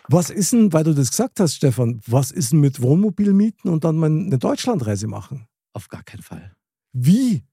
[0.09, 3.83] Was ist denn, weil du das gesagt hast, Stefan, was ist denn mit Wohnmobilmieten und
[3.83, 5.47] dann mal eine Deutschlandreise machen?
[5.73, 6.53] Auf gar keinen Fall.
[6.91, 7.43] Wie?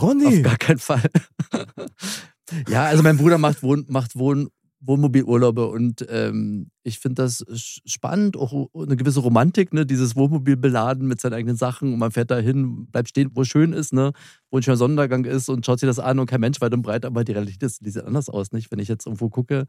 [0.00, 0.26] Ronny?
[0.26, 1.02] Auf gar keinen Fall.
[2.68, 4.50] ja, also mein Bruder macht, Wohn, macht Wohn,
[4.86, 7.44] Wohnmobilurlaube und ähm, ich finde das
[7.86, 9.86] spannend, auch eine gewisse Romantik, ne?
[9.86, 13.42] dieses Wohnmobil beladen mit seinen eigenen Sachen und man fährt da hin, bleibt stehen, wo
[13.42, 14.12] es schön ist, ne?
[14.50, 16.82] wo ein schöner Sonnenuntergang ist und schaut sich das an und kein Mensch weit und
[16.82, 18.70] breit, aber die Realität ist, die sieht anders aus, nicht?
[18.70, 19.66] Wenn ich jetzt irgendwo gucke,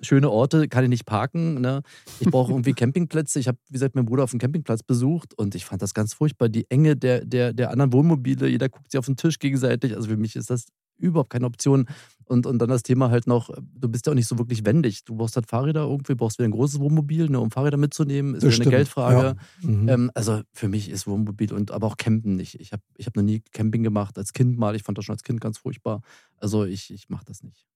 [0.00, 1.82] schöne Orte, kann ich nicht parken, ne?
[2.20, 5.54] ich brauche irgendwie Campingplätze, ich habe, wie gesagt, meinen Bruder auf dem Campingplatz besucht und
[5.54, 8.98] ich fand das ganz furchtbar, die Enge der, der, der anderen Wohnmobile, jeder guckt sich
[8.98, 10.66] auf den Tisch gegenseitig, also für mich ist das
[11.02, 11.86] überhaupt keine Option.
[12.26, 15.04] Und, und dann das Thema halt noch, du bist ja auch nicht so wirklich wendig.
[15.04, 18.44] Du brauchst halt Fahrräder irgendwie, brauchst wieder ein großes Wohnmobil, ne, um Fahrräder mitzunehmen, ist
[18.44, 19.36] Das wieder eine Geldfrage.
[19.62, 19.68] ja.
[19.68, 19.88] Mhm.
[19.88, 22.60] Ähm, also für mich ist Wohnmobil und aber auch Campen nicht.
[22.60, 24.74] Ich habe ich hab noch nie Camping gemacht, als Kind mal.
[24.76, 26.00] Ich fand das schon als Kind ganz furchtbar.
[26.36, 27.66] Also ich, ich mache das nicht.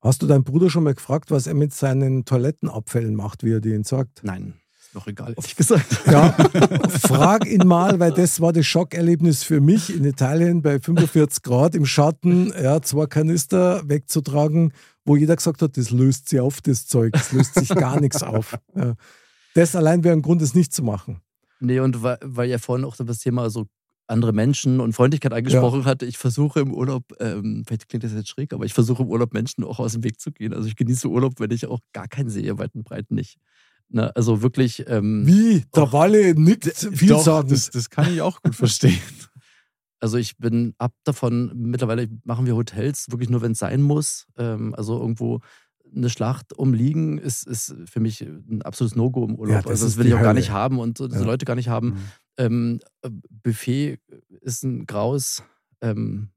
[0.00, 3.60] Hast du deinen Bruder schon mal gefragt, was er mit seinen Toilettenabfällen macht, wie er
[3.60, 4.20] die entsorgt?
[4.22, 4.54] Nein,
[4.88, 5.86] ist noch egal, ehrlich gesagt.
[6.06, 6.32] Ja,
[7.00, 11.74] frag ihn mal, weil das war das Schockerlebnis für mich in Italien bei 45 Grad
[11.74, 14.72] im Schatten, ja, zwei Kanister wegzutragen,
[15.04, 18.22] wo jeder gesagt hat, das löst sich auf, das Zeug, es löst sich gar nichts
[18.22, 18.58] auf.
[18.74, 18.94] Ja.
[19.54, 21.20] Das allein wäre ein Grund, es nicht zu machen.
[21.60, 23.66] Nee, und weil, weil ja vorhin auch das Thema so
[24.06, 28.28] andere Menschen und Freundlichkeit angesprochen hatte, ich versuche im Urlaub, ähm, vielleicht klingt das jetzt
[28.28, 30.54] schräg, aber ich versuche im Urlaub Menschen auch aus dem Weg zu gehen.
[30.54, 33.38] Also ich genieße Urlaub, wenn ich auch gar keinen sehe, weit und breit nicht.
[33.90, 34.84] Na, also wirklich.
[34.88, 35.64] Ähm, Wie?
[35.74, 37.48] Der Och, Walle nickt viel Doch, sagen.
[37.48, 38.98] das, das kann ich auch gut verstehen.
[40.00, 44.28] Also ich bin ab davon, mittlerweile machen wir Hotels wirklich nur, wenn es sein muss.
[44.36, 45.40] Ähm, also irgendwo
[45.92, 49.54] eine Schlacht umliegen ist, ist für mich ein absolutes No-Go im Urlaub.
[49.56, 50.38] Ja, das also das will ich auch gar Hölle.
[50.38, 51.24] nicht haben und diese Ja.
[51.26, 51.88] Leute gar nicht haben.
[51.88, 51.96] Mhm.
[52.36, 53.10] Ähm, äh,
[53.42, 53.98] Buffet
[54.40, 55.42] ist ein Graus.
[55.80, 56.28] Ähm,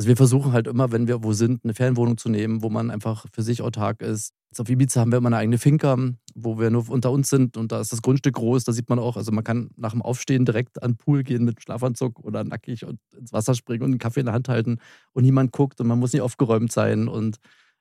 [0.00, 2.90] also wir versuchen halt immer, wenn wir wo sind, eine Ferienwohnung zu nehmen, wo man
[2.90, 4.32] einfach für sich autark ist.
[4.50, 5.94] Jetzt auf Ibiza haben wir immer eine eigene Finca,
[6.34, 8.98] wo wir nur unter uns sind und da ist das Grundstück groß, da sieht man
[8.98, 12.44] auch, also man kann nach dem Aufstehen direkt an den Pool gehen mit Schlafanzug oder
[12.44, 14.78] nackig und ins Wasser springen und einen Kaffee in der Hand halten
[15.12, 17.36] und niemand guckt und man muss nicht aufgeräumt sein und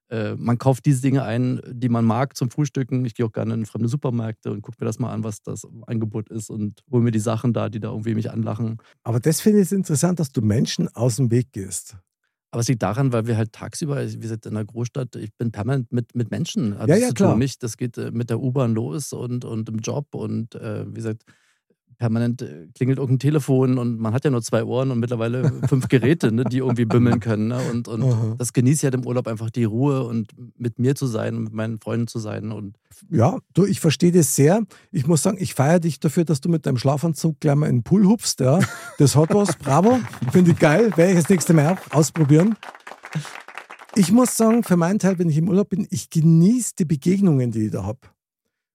[0.09, 3.05] äh, man kauft diese Dinge ein, die man mag zum Frühstücken.
[3.05, 5.65] Ich gehe auch gerne in fremde Supermärkte und gucke mir das mal an, was das
[5.87, 8.77] Angebot ist und hole mir die Sachen da, die da irgendwie mich anlachen.
[9.03, 11.95] Aber das finde ich interessant, dass du Menschen aus dem Weg gehst.
[12.51, 15.51] Aber es liegt daran, weil wir halt tagsüber, wie gesagt, in der Großstadt, ich bin
[15.51, 16.77] permanent mit, mit Menschen.
[16.79, 17.37] hab Ja, ja, klar.
[17.37, 20.95] Nicht, das geht äh, mit der U-Bahn los und, und im Job und äh, wie
[20.95, 21.25] gesagt,
[21.97, 25.87] permanent äh, klingelt irgendein Telefon und man hat ja nur zwei Ohren und mittlerweile fünf
[25.89, 27.49] Geräte, ne, die irgendwie bimmeln können.
[27.49, 27.59] Ne?
[27.71, 28.35] Und, und Aha.
[28.37, 31.43] das genieße ich halt im Urlaub einfach die Ruhe und mit mir zu sein und
[31.43, 32.51] mit meinen Freunden zu sein.
[32.51, 32.77] Und
[33.09, 34.63] Ja, du, ich verstehe das sehr.
[34.91, 37.77] Ich muss sagen, ich feiere dich dafür, dass du mit deinem Schlafanzug gleich mal in
[37.77, 38.39] den Pool hupst.
[38.39, 38.59] Ja.
[38.97, 39.55] Das hat was.
[39.57, 39.99] Bravo.
[40.31, 40.91] Finde ich geil.
[40.95, 42.55] Werde ich das nächste Mal auch ausprobieren.
[43.95, 47.51] Ich muss sagen, für meinen Teil, wenn ich im Urlaub bin, ich genieße die Begegnungen,
[47.51, 47.99] die ich da habe.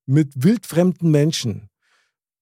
[0.07, 1.71] Mit wildfremden Menschen.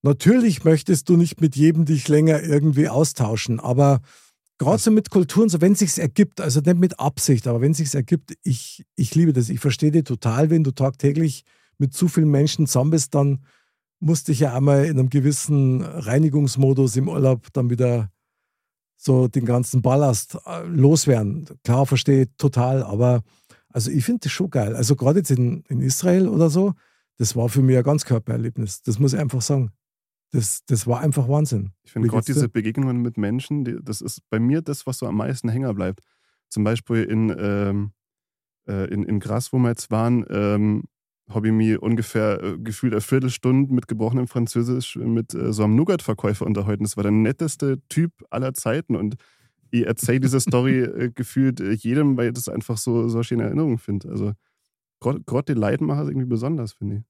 [0.02, 4.00] Natürlich möchtest du nicht mit jedem dich länger irgendwie austauschen, aber
[4.58, 7.94] gerade so mit Kulturen, so wenn sich's ergibt, also nicht mit Absicht, aber wenn sich's
[7.94, 9.48] ergibt, ich, ich liebe das.
[9.48, 11.44] Ich verstehe dich total, wenn du tagtäglich
[11.78, 13.44] mit zu vielen Menschen zusammen bist, dann
[14.00, 18.10] musst dich ja einmal in einem gewissen Reinigungsmodus im Urlaub dann wieder
[18.96, 21.48] so den ganzen Ballast äh, loswerden.
[21.64, 23.22] Klar, verstehe total, aber
[23.68, 24.76] also ich finde das schon geil.
[24.76, 26.74] Also gerade jetzt in, in Israel oder so,
[27.18, 28.82] das war für mich ein ganz Körpererlebnis.
[28.82, 29.70] Das muss ich einfach sagen.
[30.32, 31.72] Das, das war einfach Wahnsinn.
[31.82, 32.48] Ich finde gerade diese?
[32.48, 36.00] Begegnungen mit Menschen, die, das ist bei mir das, was so am meisten hängen bleibt.
[36.48, 37.92] Zum Beispiel in, ähm,
[38.66, 40.84] äh, in, in Gras, wo wir jetzt waren, ähm,
[41.28, 45.76] habe ich mich ungefähr äh, gefühlt eine Viertelstunde mit gebrochenem Französisch mit äh, so einem
[45.76, 46.84] Nougat-Verkäufer unterhalten.
[46.84, 49.16] Das war der netteste Typ aller Zeiten und
[49.70, 53.24] ich erzähle diese Story äh, gefühlt äh, jedem, weil ich das einfach so, so eine
[53.24, 54.08] schöne Erinnerung finde.
[54.08, 54.32] Also
[55.00, 57.02] gerade die Leidmacher ist irgendwie besonders, finde ich.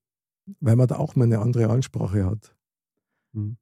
[0.61, 2.57] Weil man da auch mal eine andere Ansprache hat.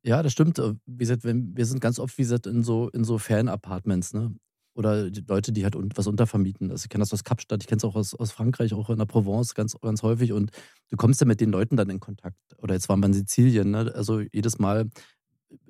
[0.02, 0.58] Ja, das stimmt.
[0.86, 4.34] Wie gesagt, wir sind ganz oft, wie gesagt, in so, in so Fan-Apartments, ne?
[4.74, 6.70] Oder die Leute, die halt was untervermieten.
[6.70, 8.98] Also ich kenne das aus Kapstadt, ich kenne es auch aus, aus Frankreich, auch in
[8.98, 10.32] der Provence ganz, ganz häufig.
[10.32, 10.52] Und
[10.90, 12.36] du kommst ja mit den Leuten dann in Kontakt.
[12.58, 13.92] Oder jetzt waren wir in Sizilien, ne?
[13.94, 14.88] Also jedes Mal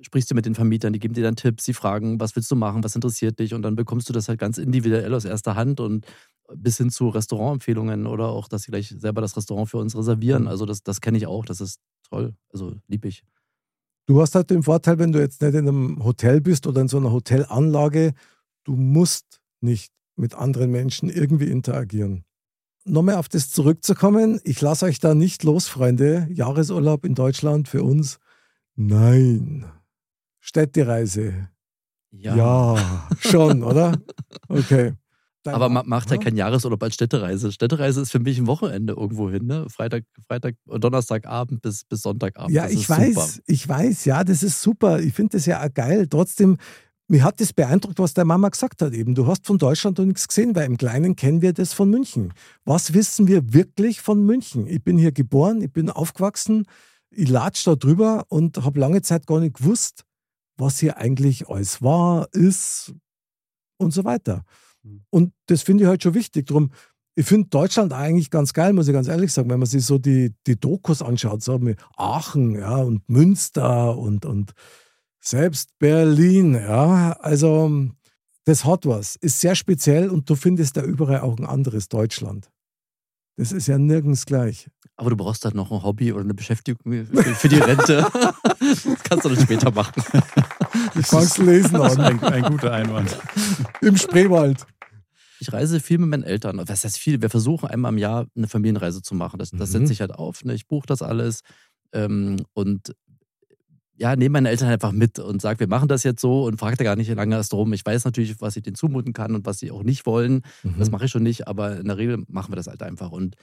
[0.01, 2.55] sprichst du mit den Vermietern, die geben dir dann Tipps, die fragen, was willst du
[2.55, 3.53] machen, was interessiert dich?
[3.53, 6.05] Und dann bekommst du das halt ganz individuell aus erster Hand und
[6.53, 10.47] bis hin zu Restaurantempfehlungen oder auch, dass sie gleich selber das Restaurant für uns reservieren.
[10.47, 11.79] Also das, das kenne ich auch, das ist
[12.09, 12.35] toll.
[12.51, 13.23] Also lieb ich.
[14.07, 16.87] Du hast halt den Vorteil, wenn du jetzt nicht in einem Hotel bist oder in
[16.87, 18.13] so einer Hotelanlage,
[18.63, 22.23] du musst nicht mit anderen Menschen irgendwie interagieren.
[22.83, 26.27] Nochmal auf das zurückzukommen, ich lasse euch da nicht los, Freunde.
[26.31, 28.17] Jahresurlaub in Deutschland für uns?
[28.75, 29.65] Nein.
[30.39, 31.49] Städtereise?
[32.11, 33.93] Ja, schon, oder?
[34.49, 34.93] Okay.
[35.43, 36.25] Dein- Aber ma macht halt Ja?
[36.29, 37.51] kein Jahresurlaub als Städtereise.
[37.51, 39.65] Städtereise ist für mich ein Wochenende irgendwo hin, ne?
[39.69, 42.51] Freitag, Freitag, Donnerstagabend bis, bis Sonntagabend.
[42.51, 43.43] Ja, das ich ist weiß, Super.
[43.47, 44.99] ich weiß, ja, das ist super.
[44.99, 46.05] Ich finde das ja auch geil.
[46.07, 46.57] Trotzdem,
[47.07, 49.15] mir hat das beeindruckt, was der Mama gesagt hat eben.
[49.15, 52.33] Du hast von Deutschland noch nichts gesehen, weil im Kleinen kennen wir das von München.
[52.63, 54.67] Was wissen wir wirklich von München?
[54.67, 56.65] Ich bin hier geboren, ich bin aufgewachsen,
[57.09, 60.03] ich latsch da drüber und habe lange Zeit gar nicht gewusst,
[60.57, 62.93] was hier eigentlich alles war, ist
[63.77, 64.43] und so weiter.
[64.83, 65.03] Hm.
[65.09, 66.47] Und das finde ich halt schon wichtig.
[66.47, 66.71] Drum,
[67.15, 69.97] ich finde Deutschland eigentlich ganz geil, muss ich ganz ehrlich sagen, wenn man sich so
[69.97, 74.53] die, die Dokus anschaut, so mit Aachen, ja, und Münster und, und
[75.19, 77.13] selbst Berlin, ja.
[77.19, 77.89] Also,
[78.45, 79.15] das hat was.
[79.17, 82.49] Ist sehr speziell und du findest da überall auch ein anderes Deutschland.
[83.37, 84.69] Das ist ja nirgends gleich.
[84.95, 88.05] Aber du brauchst halt noch ein Hobby oder eine Beschäftigung für, die Rente.
[88.59, 90.03] das kannst du dann später machen.
[90.95, 91.99] Ich fang's lesen an.
[91.99, 93.17] ein, ein guter Einwand.
[93.81, 94.65] Im Spreewald.
[95.41, 96.61] Ich reise viel mit meinen Eltern.
[96.67, 97.19] Was heißt viel?
[97.21, 99.39] Wir versuchen einmal im Jahr eine Familienreise zu machen.
[99.39, 99.79] Das, das Mhm.
[99.79, 100.43] setze ich halt auf.
[100.45, 100.53] Ne?
[100.53, 101.41] Ich buche das alles.
[101.93, 102.93] Ähm, und
[103.97, 106.77] ja, nehme meine Eltern einfach mit und sage, wir machen das jetzt so und frage
[106.77, 107.73] da gar nicht lange erst drum.
[107.73, 110.41] Ich weiß natürlich, was ich denen zumuten kann und was sie auch nicht wollen.
[110.77, 110.91] Das Mhm.
[110.93, 113.11] mache ich schon nicht, aber in der Regel machen wir das halt einfach.
[113.11, 113.35] Und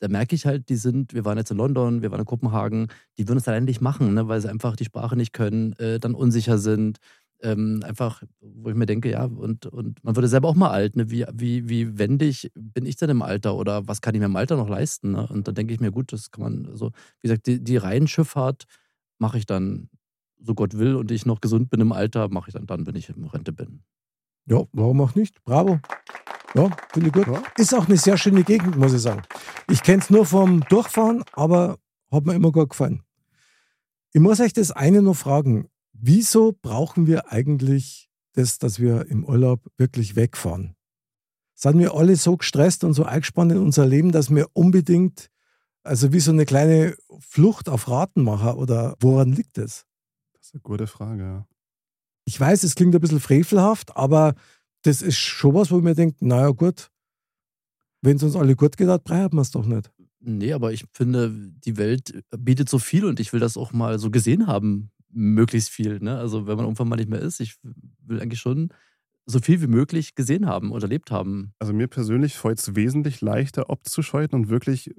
[0.00, 2.88] da merke ich halt, die sind, wir waren jetzt in London, wir waren in Kopenhagen,
[3.18, 6.00] die würden es allein nicht machen, ne, weil sie einfach die Sprache nicht können, äh,
[6.00, 6.98] dann unsicher sind.
[7.42, 10.94] Ähm, einfach, wo ich mir denke, ja, und, und man würde selber auch mal alt,
[10.94, 11.10] ne?
[11.10, 14.36] wie, wie, wie wendig bin ich denn im Alter oder was kann ich mir im
[14.36, 15.12] Alter noch leisten?
[15.12, 15.26] Ne?
[15.26, 18.66] Und dann denke ich mir, gut, das kann man, also, wie gesagt, die, die Reihenschifffahrt
[19.18, 19.88] mache ich dann,
[20.38, 22.94] so Gott will, und ich noch gesund bin im Alter, mache ich dann, dann, wenn
[22.94, 23.82] ich in Rente bin.
[24.46, 25.42] Ja, warum auch nicht?
[25.44, 25.80] Bravo.
[26.54, 27.26] Ja, finde ich gut.
[27.26, 27.42] Ja.
[27.56, 29.22] Ist auch eine sehr schöne Gegend, muss ich sagen.
[29.70, 31.78] Ich kenne es nur vom Durchfahren, aber
[32.10, 33.02] hat mir immer gut gefallen.
[34.12, 35.68] Ich muss euch das eine noch fragen.
[36.04, 40.74] Wieso brauchen wir eigentlich das, dass wir im Urlaub wirklich wegfahren?
[41.54, 45.30] Sind wir alle so gestresst und so eingespannt in unser Leben, dass wir unbedingt,
[45.84, 48.54] also wie so eine kleine Flucht auf Raten machen?
[48.54, 49.86] Oder woran liegt es?
[50.32, 51.46] Das ist eine gute Frage, ja.
[52.24, 54.34] Ich weiß, es klingt ein bisschen frevelhaft, aber
[54.82, 56.90] das ist schon was, wo ich mir denke, naja gut,
[58.00, 59.88] wenn es uns alle gut geht, dann brauchen wir es doch nicht.
[60.18, 61.30] Nee, aber ich finde,
[61.64, 65.70] die Welt bietet so viel und ich will das auch mal so gesehen haben, möglichst
[65.70, 65.98] viel.
[66.00, 66.18] Ne?
[66.18, 68.70] Also wenn man irgendwann mal nicht mehr ist, ich will eigentlich schon
[69.26, 71.52] so viel wie möglich gesehen haben und erlebt haben.
[71.58, 74.92] Also mir persönlich fällt es wesentlich leichter abzuschalten und wirklich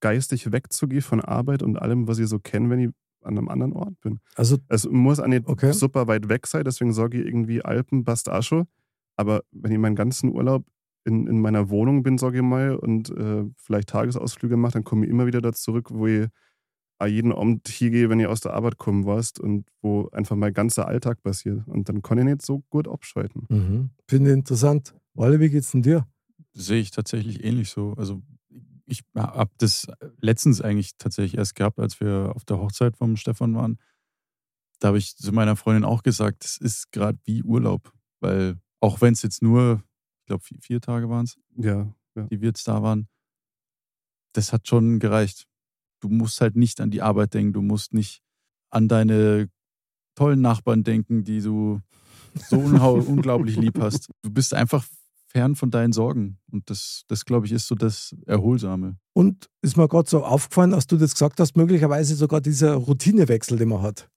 [0.00, 2.90] geistig wegzugehen von Arbeit und allem, was ich so kenne, wenn ich
[3.22, 4.20] an einem anderen Ort bin.
[4.36, 5.72] Also, Es muss auch nicht Okay.
[5.72, 8.04] super weit weg sein, deswegen sage ich irgendwie Alpen,
[8.40, 8.66] schon.
[9.16, 10.64] Aber wenn ich meinen ganzen Urlaub
[11.04, 15.06] in, in meiner Wohnung bin, sage ich mal, und äh, vielleicht Tagesausflüge mache, dann komme
[15.06, 16.28] ich immer wieder da zurück, wo ich
[17.04, 20.88] jeden Abend hingehe, wenn ich aus der Arbeit kommen weißt und wo einfach mein ganzer
[20.88, 21.66] Alltag passiert.
[21.68, 23.44] Und dann kann ich nicht so gut abschalten.
[23.48, 23.90] mhm.
[24.08, 24.94] finde interessant.
[25.14, 26.06] Walle, wie geht's denn dir?
[26.56, 27.94] sehe ich tatsächlich ähnlich so.
[27.96, 28.22] Also
[28.86, 29.86] ich habe das
[30.20, 33.78] letztens eigentlich tatsächlich erst gehabt, als wir auf der Hochzeit vom Stefan waren.
[34.78, 39.00] Da habe ich zu meiner Freundin auch gesagt, es ist gerade wie Urlaub, weil auch
[39.00, 39.82] wenn es jetzt nur,
[40.20, 42.24] ich glaube, vier, vier Tage waren es, Ja, ja.
[42.24, 43.08] die wir jetzt da waren,
[44.32, 45.46] das hat schon gereicht.
[46.00, 48.20] Du musst halt nicht an die Arbeit denken, du musst nicht
[48.70, 49.48] an deine
[50.14, 51.80] tollen Nachbarn denken, die du
[52.48, 52.58] so
[53.08, 54.10] unglaublich lieb hast.
[54.22, 54.84] Du bist einfach
[55.36, 56.38] fern von deinen Sorgen.
[56.50, 58.96] Und das, das glaube ich, ist so das Erholsame.
[59.12, 63.58] Und ist mir gerade so aufgefallen, als du das gesagt hast, möglicherweise sogar dieser Routinewechsel,
[63.58, 64.08] den man hat.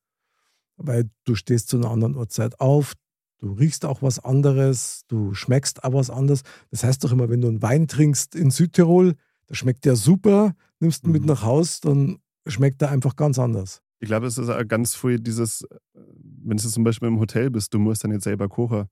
[0.78, 2.94] Weil du stehst zu einer anderen Uhrzeit auf,
[3.40, 6.44] du riechst auch was anderes, du schmeckst auch was anderes.
[6.72, 9.16] Das heißt doch immer, wenn du einen Wein trinkst in Südtirol,
[9.50, 11.28] der schmeckt ja super, nimmst ihn mit Mhm.
[11.30, 13.82] nach Haus, dann schmeckt er einfach ganz anders.
[14.02, 17.50] Ich glaube, es ist auch ganz früh dieses, äh, wenn du zum Beispiel im Hotel
[17.50, 18.88] bist, du musst dann jetzt selber kochen.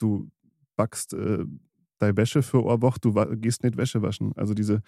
[0.00, 0.28] Du
[0.76, 1.44] backst äh,
[1.98, 4.32] deine Wäsche für eine Woche, du gehst nicht Wäsche waschen.
[4.36, 4.80] Also diese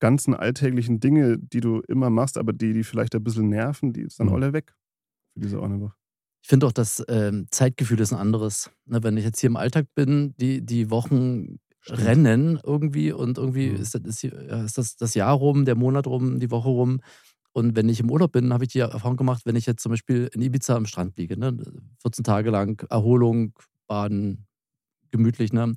[0.00, 4.08] ganzen alltäglichen Dinge, die du immer machst, aber die, die vielleicht ein bisschen nerven, die
[4.08, 4.34] sind Mhm.
[4.34, 4.74] alle weg
[5.34, 5.94] für diese eine Woche.
[6.42, 8.70] Ich finde auch, das ähm, Zeitgefühl ist ein anderes.
[8.86, 11.58] Ne, wenn ich jetzt hier im Alltag bin, die, die Wochen.
[11.86, 13.76] Rennen irgendwie und irgendwie Mhm.
[13.76, 17.00] ist, das, ist, das das Jahr rum, der Monat rum, die Woche rum.
[17.52, 19.90] Und wenn ich im Urlaub bin, habe ich die Erfahrung gemacht, wenn ich jetzt zum
[19.90, 21.56] Beispiel in Ibiza am Strand liege, ne,
[22.00, 23.54] 14 Tage lang Erholung,
[23.86, 24.46] Baden,
[25.10, 25.74] gemütlich, ne,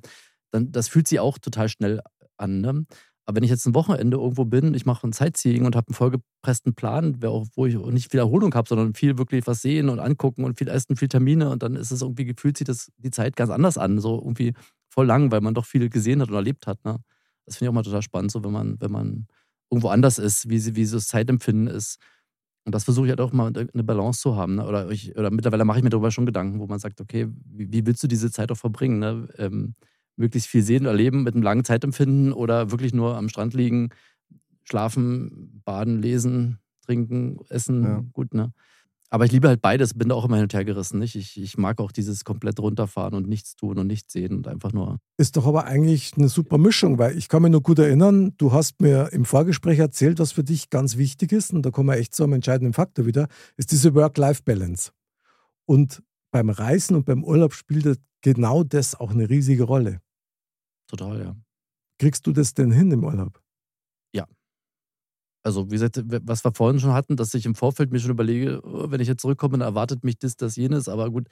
[0.50, 2.00] dann das fühlt sich auch total schnell
[2.36, 2.60] an.
[2.60, 2.86] Ne?
[3.24, 5.94] Aber wenn ich jetzt ein Wochenende irgendwo bin, ich mache ein Sightseeing und habe einen
[5.94, 10.44] vollgepressten Plan, wo ich nicht viel Erholung habe, sondern viel wirklich was sehen und angucken
[10.44, 13.36] und viel essen, viel Termine und dann ist es irgendwie gefühlt sich das die Zeit
[13.36, 14.52] ganz anders an, so irgendwie
[14.92, 16.84] voll lang, weil man doch viel gesehen hat und erlebt hat.
[16.84, 16.98] Ne?
[17.46, 19.26] Das finde ich auch mal total spannend, so wenn man, wenn man
[19.70, 21.98] irgendwo anders ist, wie, sie, wie so das Zeitempfinden ist.
[22.64, 24.56] Und das versuche ich halt auch mal eine Balance zu haben.
[24.56, 24.66] Ne?
[24.66, 27.72] Oder, ich, oder mittlerweile mache ich mir darüber schon Gedanken, wo man sagt, okay, wie,
[27.72, 28.98] wie willst du diese Zeit auch verbringen?
[28.98, 29.28] Ne?
[29.38, 29.74] Ähm,
[30.16, 33.88] möglichst viel sehen, erleben mit einem langen Zeitempfinden oder wirklich nur am Strand liegen,
[34.64, 38.04] schlafen, baden, lesen, trinken, essen, Ja.
[38.12, 38.52] gut, ne?
[39.12, 40.98] Aber ich liebe halt beides, bin da auch immer hin und her gerissen.
[40.98, 41.16] Nicht?
[41.16, 44.72] Ich, ich mag auch dieses komplett runterfahren und nichts tun und nichts sehen und einfach
[44.72, 45.00] nur.
[45.18, 48.52] Ist doch aber eigentlich eine super Mischung, weil ich kann mich nur gut erinnern, du
[48.52, 51.98] hast mir im Vorgespräch erzählt, was für dich ganz wichtig ist, und da kommen wir
[51.98, 54.92] echt zu einem entscheidenden Faktor wieder, ist diese Work-Life-Balance.
[55.66, 60.00] Und beim Reisen und beim Urlaub spielt das- genau das auch eine riesige Rolle.
[60.86, 61.36] Total, ja.
[61.98, 63.41] Kriegst du das denn hin im Urlaub?
[65.42, 68.60] Also, wie gesagt, was wir vorhin schon hatten, dass ich im Vorfeld mir schon überlege,
[68.64, 70.88] oh, wenn ich jetzt zurückkomme, dann erwartet mich das, das, jenes.
[70.88, 71.28] Aber gut,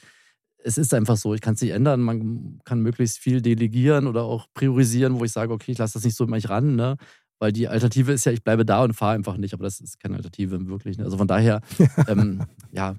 [0.58, 1.34] es ist einfach so.
[1.34, 2.00] Ich kann es nicht ändern.
[2.00, 6.04] Man kann möglichst viel delegieren oder auch priorisieren, wo ich sage, okay, ich lasse das
[6.04, 6.96] nicht so immer mich ran, ne?
[7.38, 9.54] Weil die Alternative ist ja, ich bleibe da und fahre einfach nicht.
[9.54, 10.98] Aber das ist keine Alternative wirklich.
[10.98, 11.04] Ne?
[11.04, 11.62] Also von daher,
[12.08, 12.96] ähm, ja,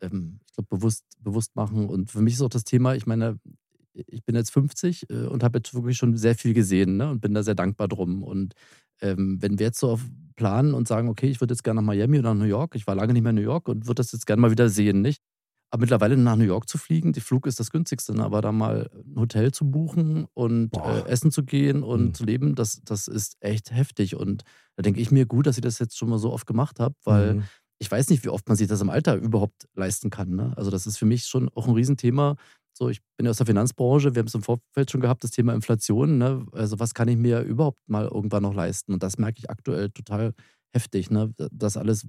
[0.00, 1.88] ähm, ich glaube, bewusst, bewusst machen.
[1.88, 3.38] Und für mich ist auch das Thema, ich meine,
[3.92, 7.10] ich bin jetzt 50 äh, und habe jetzt wirklich schon sehr viel gesehen ne?
[7.10, 8.22] und bin da sehr dankbar drum.
[8.22, 8.54] Und
[9.00, 9.98] ähm, wenn wir jetzt so
[10.36, 12.86] planen und sagen, okay, ich würde jetzt gerne nach Miami oder nach New York, ich
[12.86, 15.00] war lange nicht mehr in New York und würde das jetzt gerne mal wieder sehen,
[15.02, 15.20] nicht?
[15.70, 18.22] Aber mittlerweile nach New York zu fliegen, der Flug ist das günstigste, ne?
[18.24, 22.14] aber da mal ein Hotel zu buchen und äh, essen zu gehen und Mhm.
[22.14, 24.14] zu leben, das, das ist echt heftig.
[24.14, 24.44] Und
[24.76, 26.94] da denke ich mir gut, dass ich das jetzt schon mal so oft gemacht habe,
[27.04, 27.48] weil Mhm.
[27.80, 30.30] ich weiß nicht, wie oft man sich das im Alter überhaupt leisten kann.
[30.30, 30.52] Ne?
[30.56, 32.36] Also das ist für mich schon auch ein Riesenthema.
[32.76, 35.30] So, ich bin ja aus der Finanzbranche, wir haben es im Vorfeld schon gehabt, das
[35.30, 36.18] Thema Inflation.
[36.18, 36.44] Ne?
[36.52, 38.92] Also was kann ich mir überhaupt mal irgendwann noch leisten?
[38.92, 40.34] Und das merke ich aktuell total
[40.72, 41.32] heftig, ne?
[41.52, 42.04] dass alles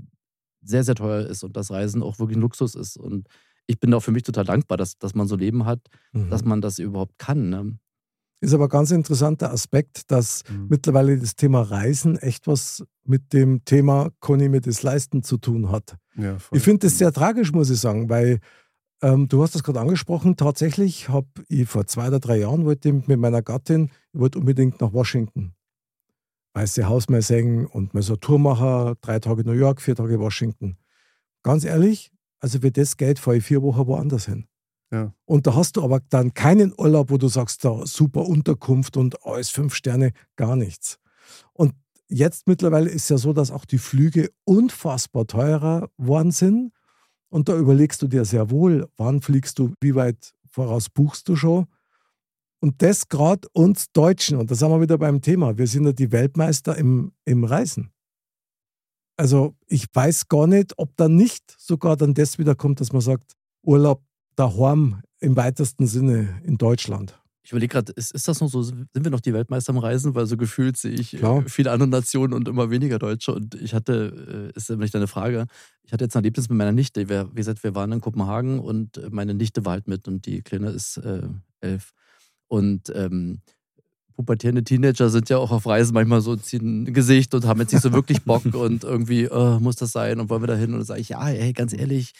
[0.63, 2.97] sehr, sehr teuer ist und das Reisen auch wirklich ein Luxus ist.
[2.97, 3.27] Und
[3.67, 5.81] ich bin auch für mich total dankbar, dass, dass man so Leben hat,
[6.13, 6.29] Mhm.
[6.31, 7.49] dass man das überhaupt kann.
[7.49, 7.77] Ne?
[8.41, 10.67] Ist aber ein ganz interessanter Aspekt, dass Mhm.
[10.69, 15.37] mittlerweile das Thema Reisen echt was mit dem Thema, kann ich mir das leisten, zu
[15.37, 15.95] tun hat.
[16.15, 16.37] Ja.
[16.51, 18.39] Ich finde das sehr tragisch, muss ich sagen, weil
[19.01, 20.37] ähm, du hast das gerade angesprochen.
[20.37, 24.39] Tatsächlich habe ich vor zwei oder drei Jahren wollte ich mit meiner Gattin, ich wollte
[24.39, 25.53] unbedingt nach Washington.
[26.53, 29.95] Weiße Haus mal sehen und mal so eine Tour machen, drei Tage New York, vier
[29.95, 30.77] Tage Washington.
[31.43, 34.47] Ganz ehrlich, also für das Geld fahre ich vier Wochen woanders hin.
[34.91, 35.13] Ja.
[35.25, 39.25] Und da hast du aber dann keinen Urlaub, wo du sagst, da super Unterkunft und
[39.25, 40.97] alles fünf Sterne, gar nichts.
[41.53, 41.73] Und
[42.07, 46.71] jetzt mittlerweile ist ja so, dass auch die Flüge unfassbar teurer worden sind.
[47.35, 51.35] Und da überlegst du dir sehr wohl, wann fliegst du, wie weit voraus buchst du
[51.35, 51.65] schon.
[52.61, 55.91] Und das gerade uns Deutschen, und da sind wir wieder beim Thema, wir sind ja
[55.91, 57.91] die Weltmeister im, im Reisen.
[59.17, 63.33] Also ich weiß gar nicht, ob da nicht sogar dann das wiederkommt, dass man sagt,
[63.63, 64.01] Urlaub
[64.37, 67.21] daheim im weitesten Sinne in Deutschland.
[67.45, 70.15] Ich überlege gerade, ist, ist das noch so, sind wir noch die Weltmeister am Reisen?
[70.15, 71.45] Weil so gefühlt sehe ich Klar.
[71.45, 73.35] äh, viele andere Nationen und immer weniger Deutsche.
[73.35, 75.45] Und ich hatte, äh, ist nicht deine Frage,
[75.83, 77.07] ich hatte jetzt ein Erlebnis mit meiner Nichte.
[77.07, 80.25] Wir, wie gesagt, wir waren in Kopenhagen und äh, meine Nichte war halt mit und
[80.25, 81.21] die Kleine ist äh,
[81.61, 81.93] elf.
[82.47, 83.41] Und ähm,
[84.15, 87.73] pubertierende Teenager sind ja auch auf Reisen manchmal so, ziehen ein Gesicht und haben jetzt
[87.73, 90.71] nicht so wirklich Bock und irgendwie, äh, muss das sein und wollen wir da hin?
[90.71, 92.13] Und dann sage ich, ja, ey, ganz ehrlich,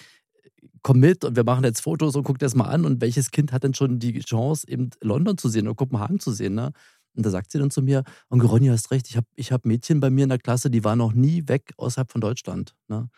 [0.82, 2.86] komm mit und wir machen jetzt Fotos und guck dir das mal an.
[2.86, 6.32] Und welches Kind hat denn schon die Chance, eben London zu sehen oder Kopenhagen zu
[6.32, 6.56] sehen?
[6.56, 6.72] Ne?
[7.16, 9.66] Und da sagt sie dann zu mir, Onkel Ronny, hast recht, ich habe ich hab
[9.66, 12.76] Mädchen bei mir in der Klasse, die waren noch nie weg außerhalb von Deutschland.
[12.88, 13.10] Ne?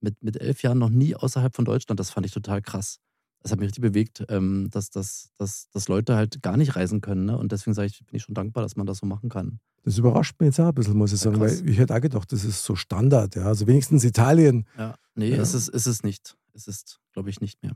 [0.00, 2.00] Mit, mit elf Jahren noch nie außerhalb von Deutschland.
[2.00, 2.98] Das fand ich total krass.
[3.42, 7.00] Das hat mich richtig bewegt, ähm, dass, dass, dass, dass Leute halt gar nicht reisen
[7.00, 7.26] können.
[7.26, 7.36] Ne?
[7.36, 9.60] Und deswegen sage ich, bin ich schon dankbar, dass man das so machen kann.
[9.84, 11.60] Das überrascht mich jetzt auch ein bisschen, muss ich Ja, sagen, krass.
[11.62, 13.34] weil ich hätte auch gedacht, das ist so Standard.
[13.34, 13.44] Ja.
[13.46, 14.66] Also wenigstens Italien.
[14.78, 14.94] Ja.
[15.14, 15.42] Nee, Ja.
[15.42, 16.36] es ist es nicht.
[16.54, 17.72] Es ist, glaube ich, nicht mehr.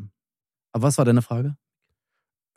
[0.72, 1.56] Aber was war deine Frage?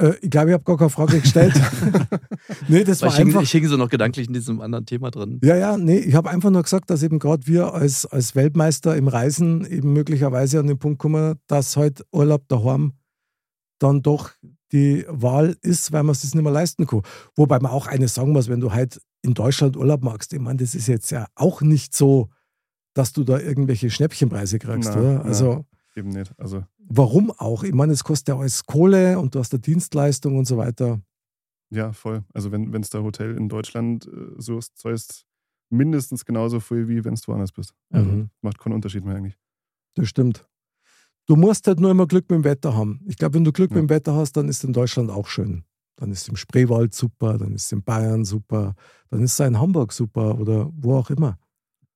[0.02, 1.54] Äh, ich glaube, ich habe gar keine Frage gestellt.
[2.68, 3.42] nee, das Weil war ich, hing, einfach.
[3.42, 5.40] ich hing so noch gedanklich in diesem anderen Thema drin.
[5.44, 8.96] Ja, ja, nee, ich habe einfach nur gesagt, dass eben gerade wir als, als Weltmeister
[8.96, 12.94] im Reisen eben möglicherweise an den Punkt kommen, dass halt Urlaub daheim
[13.80, 14.32] dann doch
[14.72, 17.02] die Wahl ist, weil man es sich nicht mehr leisten kann.
[17.36, 20.58] Wobei man auch eines sagen muss, wenn du halt in Deutschland Urlaub magst, ich meine,
[20.58, 22.30] das ist jetzt ja auch nicht so,
[22.94, 25.14] dass du da irgendwelche Schnäppchenpreise kriegst, Na, oder?
[25.16, 25.22] na.
[25.22, 25.66] Also
[25.96, 26.34] Eben nicht.
[26.40, 27.64] Also, warum auch?
[27.64, 31.02] Ich meine, es kostet ja alles Kohle und du hast eine Dienstleistung und so weiter.
[31.72, 32.24] ja, voll.
[32.34, 35.26] Also, wenn es da Hotel in Deutschland äh, suchst, zahlst
[35.70, 37.74] mindestens genauso viel, wie wenn du woanders bist.
[37.92, 38.30] Also, Mhm.
[38.42, 39.38] macht keinen Unterschied mehr eigentlich.
[39.96, 40.48] Das stimmt.
[41.28, 43.02] Du musst halt nur immer Glück mit dem Wetter haben.
[43.08, 43.76] Ich glaube, wenn du Glück Ja.
[43.76, 45.64] mit dem Wetter hast, dann ist in Deutschland auch schön.
[46.00, 48.74] Dann ist im Spreewald super, dann ist in Bayern super,
[49.10, 51.38] dann ist es in Hamburg super oder wo auch immer.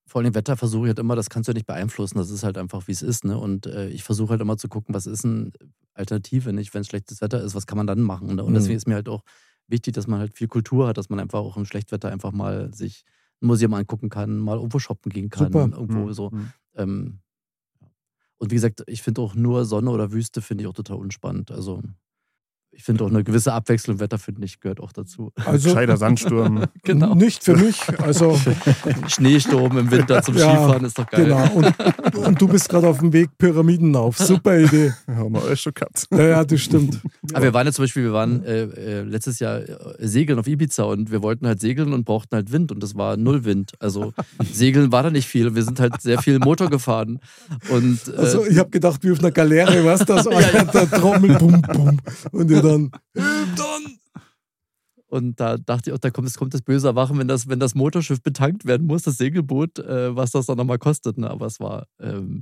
[0.05, 2.43] Vor allem Wetter versuche ich halt immer, das kannst du ja nicht beeinflussen, das ist
[2.43, 3.23] halt einfach, wie es ist.
[3.23, 3.37] Ne?
[3.37, 5.51] Und äh, ich versuche halt immer zu gucken, was ist eine
[5.93, 6.73] Alternative, nicht?
[6.73, 8.35] Wenn schlechtes Wetter ist, was kann man dann machen?
[8.35, 8.43] Ne?
[8.43, 8.55] Und Mhm.
[8.55, 9.23] deswegen ist mir halt auch
[9.67, 12.73] wichtig, dass man halt viel Kultur hat, dass man einfach auch im Schlechtwetter einfach mal
[12.73, 13.05] sich
[13.41, 15.69] ein Museum angucken kann, mal irgendwo shoppen gehen kann, Super.
[15.71, 16.13] irgendwo Mhm.
[16.13, 16.29] so.
[16.31, 16.53] Mhm.
[16.75, 17.19] Ähm,
[18.37, 21.49] und wie gesagt, ich finde auch nur Sonne oder Wüste finde ich auch total unspannend.
[21.51, 21.81] Also
[22.75, 25.31] ich finde auch eine gewisse Abwechslung im Wetter, finde ich, gehört auch dazu.
[25.45, 26.63] Also Scheider Sandsturm.
[26.83, 27.15] Genau.
[27.15, 27.79] nicht für mich.
[27.99, 28.37] Also
[29.07, 31.25] Schneesturm im Winter zum Ja, Skifahren ist doch geil.
[31.25, 31.49] genau.
[31.53, 34.17] Und, und du bist gerade auf dem Weg Pyramiden auf.
[34.17, 34.93] Super Idee.
[35.07, 36.07] Haben wir euch schon gehabt.
[36.11, 36.99] Ja, ja, das stimmt.
[37.33, 39.67] Aber wir waren jetzt zum Beispiel, wir waren äh, äh, letztes Jahr äh,
[39.99, 43.15] segeln auf Ibiza und wir wollten halt segeln und brauchten halt Wind und das war
[43.17, 43.71] null Wind.
[43.79, 44.13] Also
[44.51, 45.55] segeln war da nicht viel.
[45.55, 47.19] Wir sind halt sehr viel Motor gefahren.
[47.69, 50.89] Und äh, Also ich habe gedacht, wie auf einer Galeere, weißt du, so einer der
[50.89, 51.99] Trommel, bum, bum.
[52.31, 53.99] Und ihr dann, dann.
[55.07, 57.59] Und da dachte ich auch, da kommt, es kommt das böse Erwachen, wenn das, wenn
[57.59, 61.19] das Motorschiff betankt werden muss, das Segelboot, äh, was das dann nochmal kostet.
[61.19, 61.29] Ne?
[61.29, 62.41] Aber es war ähm,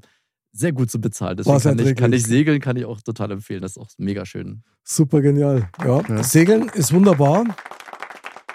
[0.54, 1.38] sehr gut zu bezahlen.
[1.38, 3.62] Deswegen kann ich, kann ich segeln, kann ich auch total empfehlen.
[3.62, 4.64] Das ist auch mega schön.
[4.84, 5.70] Super genial.
[5.84, 6.24] Ja, Ja.
[6.24, 7.44] Segeln ist wunderbar,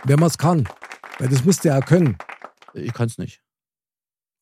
[0.05, 0.67] wenn man es kann.
[1.19, 2.17] Weil das musst du ja auch können.
[2.75, 3.43] Ich kann es nicht.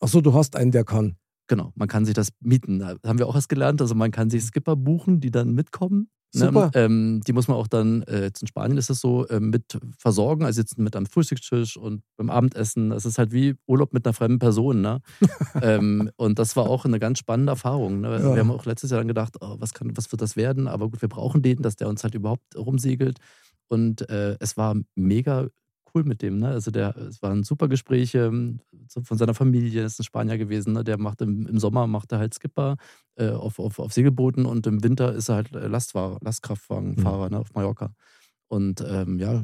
[0.00, 1.16] Achso, du hast einen, der kann.
[1.46, 2.78] Genau, man kann sich das mieten.
[2.78, 3.80] Da haben wir auch erst gelernt.
[3.80, 6.10] Also man kann sich Skipper buchen, die dann mitkommen.
[6.34, 6.46] Ne?
[6.46, 6.70] Super.
[6.74, 9.78] Ähm, die muss man auch dann, äh, jetzt in Spanien ist es so, äh, mit
[9.98, 12.90] versorgen, also sitzen mit am Frühstückstisch und beim Abendessen.
[12.90, 14.80] Das ist halt wie Urlaub mit einer fremden Person.
[14.80, 15.00] Ne?
[15.62, 18.00] ähm, und das war auch eine ganz spannende Erfahrung.
[18.00, 18.20] Ne?
[18.20, 18.34] Ja.
[18.34, 20.68] Wir haben auch letztes Jahr dann gedacht, oh, was, kann, was wird das werden?
[20.68, 23.18] Aber gut, wir brauchen den, dass der uns halt überhaupt rumsegelt.
[23.68, 25.48] Und äh, es war mega
[25.94, 26.38] cool mit dem.
[26.38, 26.48] Ne?
[26.48, 30.72] Also der, es waren super Gespräche ähm, so von seiner Familie, ist ein Spanier gewesen.
[30.72, 30.84] Ne?
[30.84, 32.76] Der macht im, im Sommer macht er halt Skipper
[33.16, 37.38] äh, auf, auf, auf Segelbooten und im Winter ist er halt äh, Lastfahrer, Lastkraftwagenfahrer ne?
[37.38, 37.94] auf Mallorca.
[38.48, 39.42] Und ähm, ja,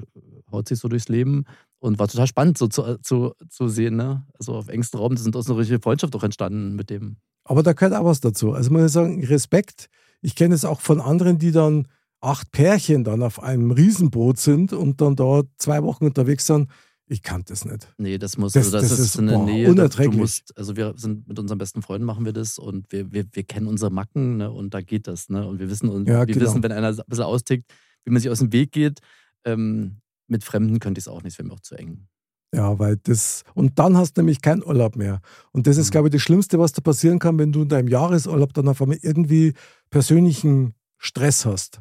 [0.53, 1.45] haut sich so durchs Leben
[1.79, 3.97] und war total spannend so zu, zu, zu sehen.
[3.97, 4.25] Ne?
[4.39, 7.17] Also auf engstem Raum sind aus einer richtigen Freundschaft auch entstanden mit dem.
[7.45, 8.53] Aber da gehört auch was dazu.
[8.53, 9.89] Also muss ich sagen, Respekt.
[10.21, 11.89] Ich kenne es auch von anderen, die dann
[12.21, 16.69] acht Pärchen dann auf einem Riesenboot sind und dann da zwei Wochen unterwegs sind.
[17.07, 17.93] Ich kann das nicht.
[17.99, 19.69] Nee, das muss, Das- also das, das ist, ist, eine boah, Nähe.
[19.69, 20.15] unerträglich.
[20.15, 23.25] Du musst, also wir sind mit unseren besten Freunden machen wir das und wir, wir,
[23.33, 25.29] wir kennen unsere Macken ne, und da geht das.
[25.29, 25.45] Ne?
[25.47, 26.47] Und wir wissen, und Ja, wir genau.
[26.47, 27.73] wissen, wenn einer ein bisschen austickt,
[28.05, 29.01] wie man sich aus dem Weg geht.
[29.45, 29.97] Ähm,
[30.29, 32.07] mit Fremden könnte ich es auch nicht, es wäre mir auch zu eng.
[32.55, 33.43] Ja, weil das.
[33.55, 35.21] Und dann hast du nämlich keinen Urlaub mehr.
[35.53, 35.91] Und das ist, Mhm.
[35.93, 38.81] glaube ich, das Schlimmste, was da passieren kann, wenn du in deinem Jahresurlaub dann auf
[38.83, 39.55] einmal irgendwie
[39.91, 41.81] persönlichen Stress hast.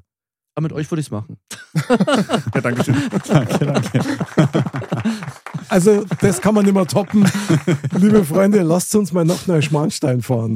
[0.60, 1.38] Aber mit euch würde ich es machen.
[2.54, 2.98] Ja, danke schön.
[3.30, 4.02] danke, danke.
[5.70, 7.26] Also, das kann man nicht mehr toppen.
[7.98, 10.56] Liebe Freunde, lasst uns mal nach Neuschmarnstein fahren.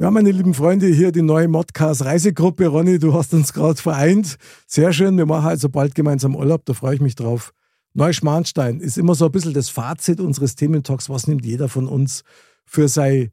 [0.00, 2.68] Ja, meine lieben Freunde, hier die neue Modcast Reisegruppe.
[2.68, 4.36] Ronny, du hast uns gerade vereint.
[4.68, 5.16] Sehr schön.
[5.16, 6.64] Wir machen also bald gemeinsam Urlaub.
[6.66, 7.52] Da freue ich mich drauf.
[7.96, 11.08] Neuschmarnstein ist immer so ein bisschen das Fazit unseres Thementalks.
[11.08, 12.24] Was nimmt jeder von uns
[12.66, 13.30] für sein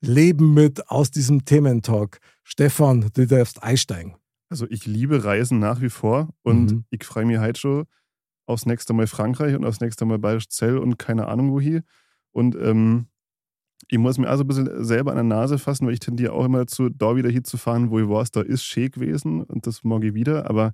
[0.00, 2.20] Leben mit aus diesem Thementalk?
[2.44, 4.14] Stefan, du darfst einsteigen.
[4.48, 6.84] Also ich liebe Reisen nach wie vor und Mhm.
[6.90, 7.84] ich freue mich heute schon
[8.46, 11.82] aufs nächste Mal Frankreich und aufs nächste Mal Bayerisch Zell und keine Ahnung wo hier.
[12.30, 13.06] Und ähm,
[13.88, 16.44] ich muss mir also ein bisschen selber an der Nase fassen, weil ich tendiere auch
[16.44, 20.04] immer dazu, da wieder hinzufahren, wo ich weiß, da ist schön gewesen und das mag
[20.04, 20.48] ich wieder.
[20.48, 20.72] Aber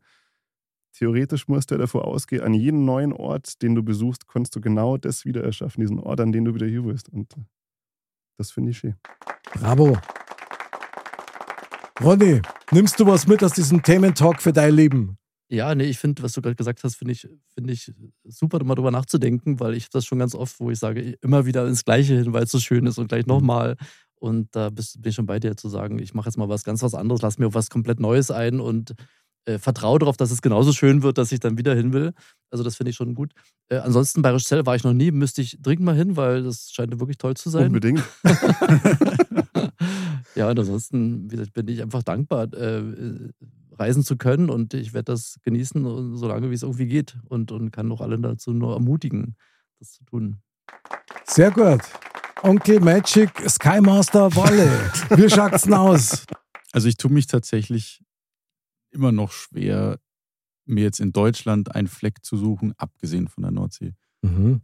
[0.92, 4.61] theoretisch musst du ja davor ausgehen, an jedem neuen Ort, den du besuchst, kannst du
[4.61, 7.09] genau das wieder erschaffen, diesen Ort, an den du wieder hier willst.
[7.09, 7.34] Und
[8.43, 8.97] das finde ich schön.
[9.55, 9.97] Bravo.
[12.03, 15.16] Ronny, nimmst du was mit aus diesem Thementalk für dein Leben?
[15.49, 17.93] Ja, nee, ich finde, was du gerade gesagt hast, finde ich, finde ich
[18.24, 21.68] super, mal drüber nachzudenken, weil ich das schon ganz oft, wo ich sage, immer wieder
[21.68, 23.76] ins Gleiche hin, weil es so schön ist und gleich nochmal.
[24.16, 26.64] Und da bist, bin ich schon bei dir zu sagen, ich mache jetzt mal was
[26.64, 28.95] ganz was anderes, lass mir was komplett Neues ein und
[29.45, 32.12] äh, vertraue darauf, dass es genauso schön wird, dass ich dann wieder hin will.
[32.51, 33.32] Also das finde ich schon gut.
[33.68, 36.70] Äh, ansonsten Bayerisch Zell war ich noch nie, müsste ich dringend mal hin, weil das
[36.70, 37.66] scheint wirklich toll zu sein.
[37.66, 38.03] Unbedingt.
[40.34, 42.82] ja, und ansonsten wie gesagt, bin ich einfach dankbar, äh,
[43.72, 47.70] reisen zu können und ich werde das genießen, solange wie es irgendwie geht und, und
[47.70, 49.36] kann auch alle dazu nur ermutigen,
[49.78, 50.38] das zu tun.
[51.24, 51.80] Sehr gut.
[52.43, 54.68] Onkel Magic, Sky Master Walle.
[55.16, 56.24] Wie schaut's denn aus?
[56.72, 58.03] Also ich tue mich tatsächlich
[58.93, 59.99] immer noch schwer,
[60.64, 64.61] mir jetzt in Deutschland einen Fleck zu suchen, abgesehen von der Nordsee, Mhm.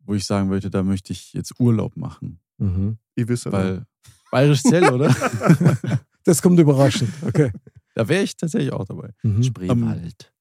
[0.00, 2.40] wo ich sagen würde, da möchte ich jetzt Urlaub machen.
[2.58, 2.98] Mhm.
[3.16, 3.86] Ich wisse, Weil
[4.30, 5.08] Bayerisch Zell, oder?
[6.24, 7.10] Das kommt überraschend.
[7.22, 7.50] Okay.
[7.94, 9.10] da wäre ich tatsächlich auch dabei.
[9.22, 9.42] Mhm.
[9.42, 10.32] Spreewald.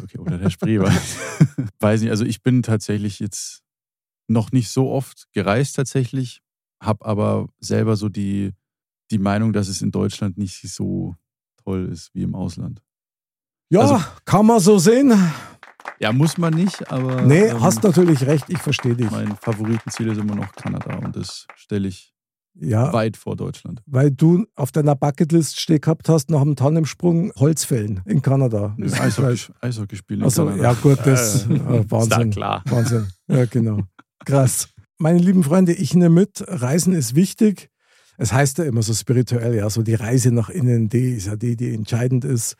[0.00, 0.92] Okay, oder der Spreewald.
[1.80, 3.62] Weiß nicht, also ich bin tatsächlich jetzt
[4.28, 6.40] noch nicht so oft gereist tatsächlich,
[6.80, 8.52] habe aber selber so die,
[9.10, 11.16] die Meinung, dass es in Deutschland nicht so
[11.66, 12.80] toll ist wie im Ausland.
[13.70, 15.12] Ja, Also- kann man so sehen.
[15.98, 19.10] Ja, muss man nicht, aber Nee, ähm, hast natürlich recht, ich verstehe dich.
[19.10, 22.12] mein Favoritenziel ist immer noch Kanada und das stelle ich
[22.58, 23.82] Ja, weit vor Deutschland.
[23.86, 28.74] weil du auf deiner Bucketlist stehen gehabt hast, nach dem Tandemsprung Holzfällen in Kanada.
[28.76, 32.28] Nö, Eishockey, Eishockey spielen Also, ja gut, das Äh, äh, Wahnsinn.
[32.30, 32.62] Ist klar.
[32.66, 33.06] Wahnsinn.
[33.28, 33.80] Ja, genau.
[34.24, 34.68] Krass.
[34.98, 37.70] Meine lieben Freunde, ich nehme mit, Reisen ist wichtig.
[38.18, 41.36] Es heißt ja immer so spirituell, ja, so die Reise nach innen, die ist ja
[41.36, 42.56] die, die entscheidend ist.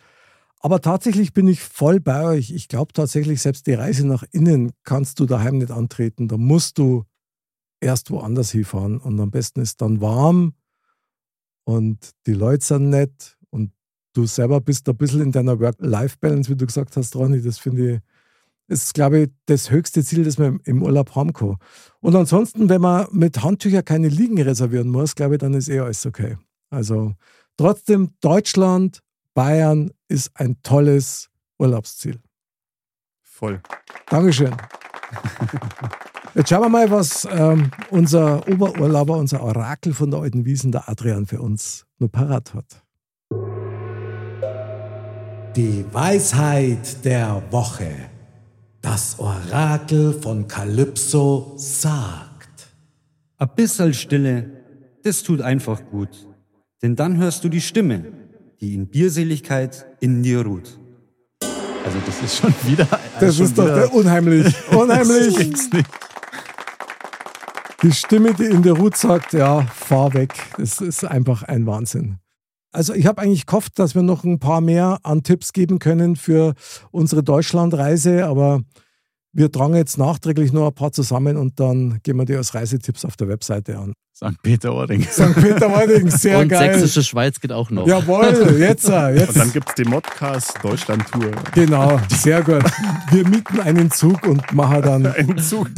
[0.61, 2.51] Aber tatsächlich bin ich voll bei euch.
[2.51, 6.29] Ich glaube tatsächlich, selbst die Reise nach innen kannst du daheim nicht antreten.
[6.29, 7.05] Da musst du
[7.81, 8.99] erst woanders hinfahren.
[8.99, 10.55] Und am besten ist dann warm
[11.65, 13.73] und die Leute sind nett und
[14.13, 17.43] du selber bist ein bisschen in deiner Work-Life-Balance, wie du gesagt hast, Ronny.
[17.43, 18.01] Das finde ich,
[18.69, 21.57] ist, glaube ich, das höchste Ziel, das man im Urlaub haben kann.
[22.01, 25.81] Und ansonsten, wenn man mit Handtüchern keine Liegen reservieren muss, glaube ich, dann ist eh
[25.81, 26.37] alles okay.
[26.71, 27.15] Also
[27.57, 29.01] trotzdem, Deutschland,
[29.35, 32.19] Bayern ist ein tolles Urlaubsziel.
[33.23, 33.61] voll.
[34.09, 34.55] Dankeschön.
[36.35, 40.89] Jetzt schauen wir mal, was ähm, unser Oberurlauber, unser Orakel von der alten Wiesen, der
[40.89, 42.83] Adrian, für uns nur parat hat.
[45.57, 48.11] Die Weisheit der Woche.
[48.87, 52.69] Das Orakel von Kalypso sagt.
[53.37, 54.49] Ein bisschen Stille,
[55.03, 56.29] das tut einfach gut.
[56.83, 58.05] Denn dann hörst du die Stimme,
[58.61, 60.79] die in Bierseligkeit in dir ruht.
[61.85, 62.87] Also das ist schon wieder.
[63.19, 64.55] Das schon ist doch wieder, der unheimlich.
[64.71, 65.35] Unheimlich.
[67.83, 70.33] Die Stimme, die in der Ruth sagt, ja, fahr weg.
[70.59, 72.21] Das ist einfach ein Wahnsinn.
[72.77, 76.15] Also ich habe eigentlich gehofft, dass wir noch ein paar mehr an Tipps geben können
[76.15, 76.53] für
[76.91, 78.61] unsere Deutschlandreise, aber
[79.37, 83.05] wir tragen jetzt nachträglich noch ein paar zusammen und dann gehen wir die als Reisetipps
[83.05, 83.93] auf der Webseite an.
[84.17, 84.43] St.
[84.43, 85.03] Peter-Ording.
[85.11, 85.35] St.
[85.35, 86.73] Peter-Ording, sehr und geil.
[86.73, 87.87] sächsische Schweiz geht auch noch.
[87.87, 89.29] Jawohl, jetzt, äh, jetzt.
[89.29, 91.33] Und dann gibt es die Modcast Deutschland-Tour.
[91.53, 92.65] Genau, sehr gut.
[93.11, 95.69] Wir mieten einen Zug und machen dann Ein Zug.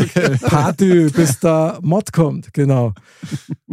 [0.43, 2.55] Party, bis der Mod kommt.
[2.55, 2.93] Genau.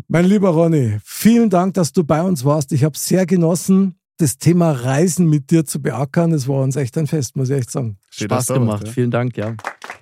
[0.08, 2.72] Mein lieber Ronny, vielen Dank, dass du bei uns warst.
[2.72, 6.32] Ich habe sehr genossen, das Thema Reisen mit dir zu beackern.
[6.32, 7.98] Es war uns echt ein Fest, muss ich echt sagen.
[8.10, 8.88] Steht Spaß gemacht.
[8.88, 8.92] ja?
[8.94, 9.54] Vielen Dank, ja.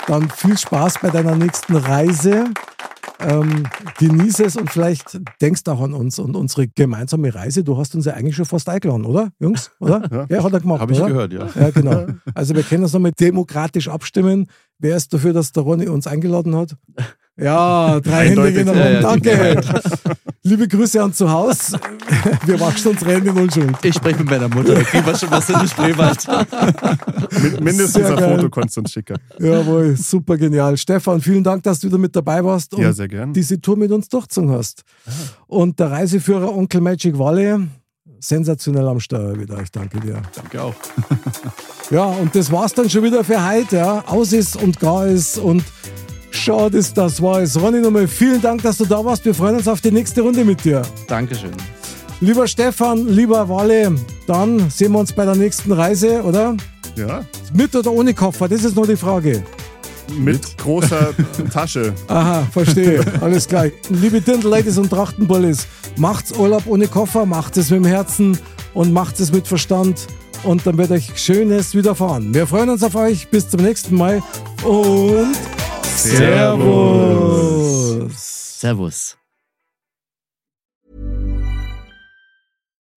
[0.08, 2.46] Dann viel Spaß bei deiner nächsten Reise.
[3.20, 3.64] Ähm,
[4.00, 7.64] genieße es und vielleicht denkst auch an uns und unsere gemeinsame Reise.
[7.64, 9.72] Du hast uns ja eigentlich schon fast eingeladen, oder, Jungs?
[9.80, 10.28] Oder?
[10.30, 10.44] Ja.
[10.44, 11.08] hat er gemacht, Habe ich oder?
[11.08, 11.48] gehört, ja.
[11.56, 12.08] Ja, genau.
[12.34, 14.48] Also wir können das nochmal demokratisch abstimmen.
[14.80, 16.76] Wer ist dafür, dass der Ronny uns eingeladen hat?
[17.36, 18.94] Ja, drei Hände gehen nach Ja, oben.
[18.94, 19.02] ja,
[19.56, 19.62] Danke.
[20.44, 21.80] Liebe Grüße an zu Hause.
[22.46, 23.76] Wir waschen uns Rennen in Unschuld.
[23.82, 26.28] Ich spreche mit meiner Mutter, da kriegen wir schon was in den Spreewald.
[27.42, 28.36] Mit, mindestens Sehr ein geil.
[28.36, 29.18] Foto konntest du uns schicken.
[29.40, 30.78] Jawohl, super genial.
[30.78, 33.34] Stefan, vielen Dank, dass du wieder mit dabei warst und Ja, sehr gern.
[33.34, 34.84] diese Tour mit uns durchgezogen hast.
[35.48, 37.56] Und der Reiseführer Onkel Magic Valley,
[38.20, 39.60] sensationell am Steuer wieder.
[39.62, 40.22] Ich danke dir.
[40.36, 40.76] Danke auch.
[41.90, 43.78] Ja, und das war's dann schon wieder für heute.
[43.78, 44.04] Ja.
[44.08, 45.64] Aus ist und gar ist und
[46.36, 47.60] schade ist, das war es.
[47.60, 49.24] Ronny, nochmal vielen Dank, dass du da warst.
[49.26, 50.82] Wir freuen uns auf die nächste Runde mit dir.
[51.08, 51.52] Dankeschön.
[52.22, 53.96] Lieber Stefan, lieber Walle,
[54.28, 56.56] dann sehen wir uns bei der nächsten Reise, oder?
[56.96, 58.48] Ja, Mit oder ohne Koffer?
[58.48, 59.44] Das ist nur die Frage.
[60.18, 61.10] mit großer
[61.52, 61.94] Tasche.
[62.08, 63.04] Aha, verstehe.
[63.22, 63.66] Alles klar.
[63.90, 65.66] Liebe Dirndl-Ladies und Trachtenbullis,
[65.98, 68.38] macht's Urlaub ohne Koffer, macht es mit dem Herzen
[68.74, 70.08] und macht es mit Verstand.
[70.44, 72.34] Und dann wird euch Schönes widerfahren.
[72.34, 73.30] Wir freuen uns auf euch.
[73.30, 74.22] Bis zum nächsten Mal.
[74.64, 75.36] Und
[75.84, 77.40] Servus.
[78.60, 79.16] Servus.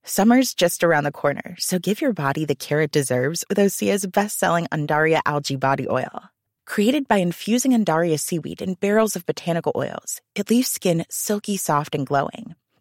[0.09, 4.07] Summer's just around the corner, so give your body the care it deserves with Osea's
[4.07, 6.31] best-selling Andaria algae body oil.
[6.65, 11.95] Created by infusing Andaria seaweed in barrels of botanical oils, it leaves skin silky soft
[11.95, 12.55] and glowing.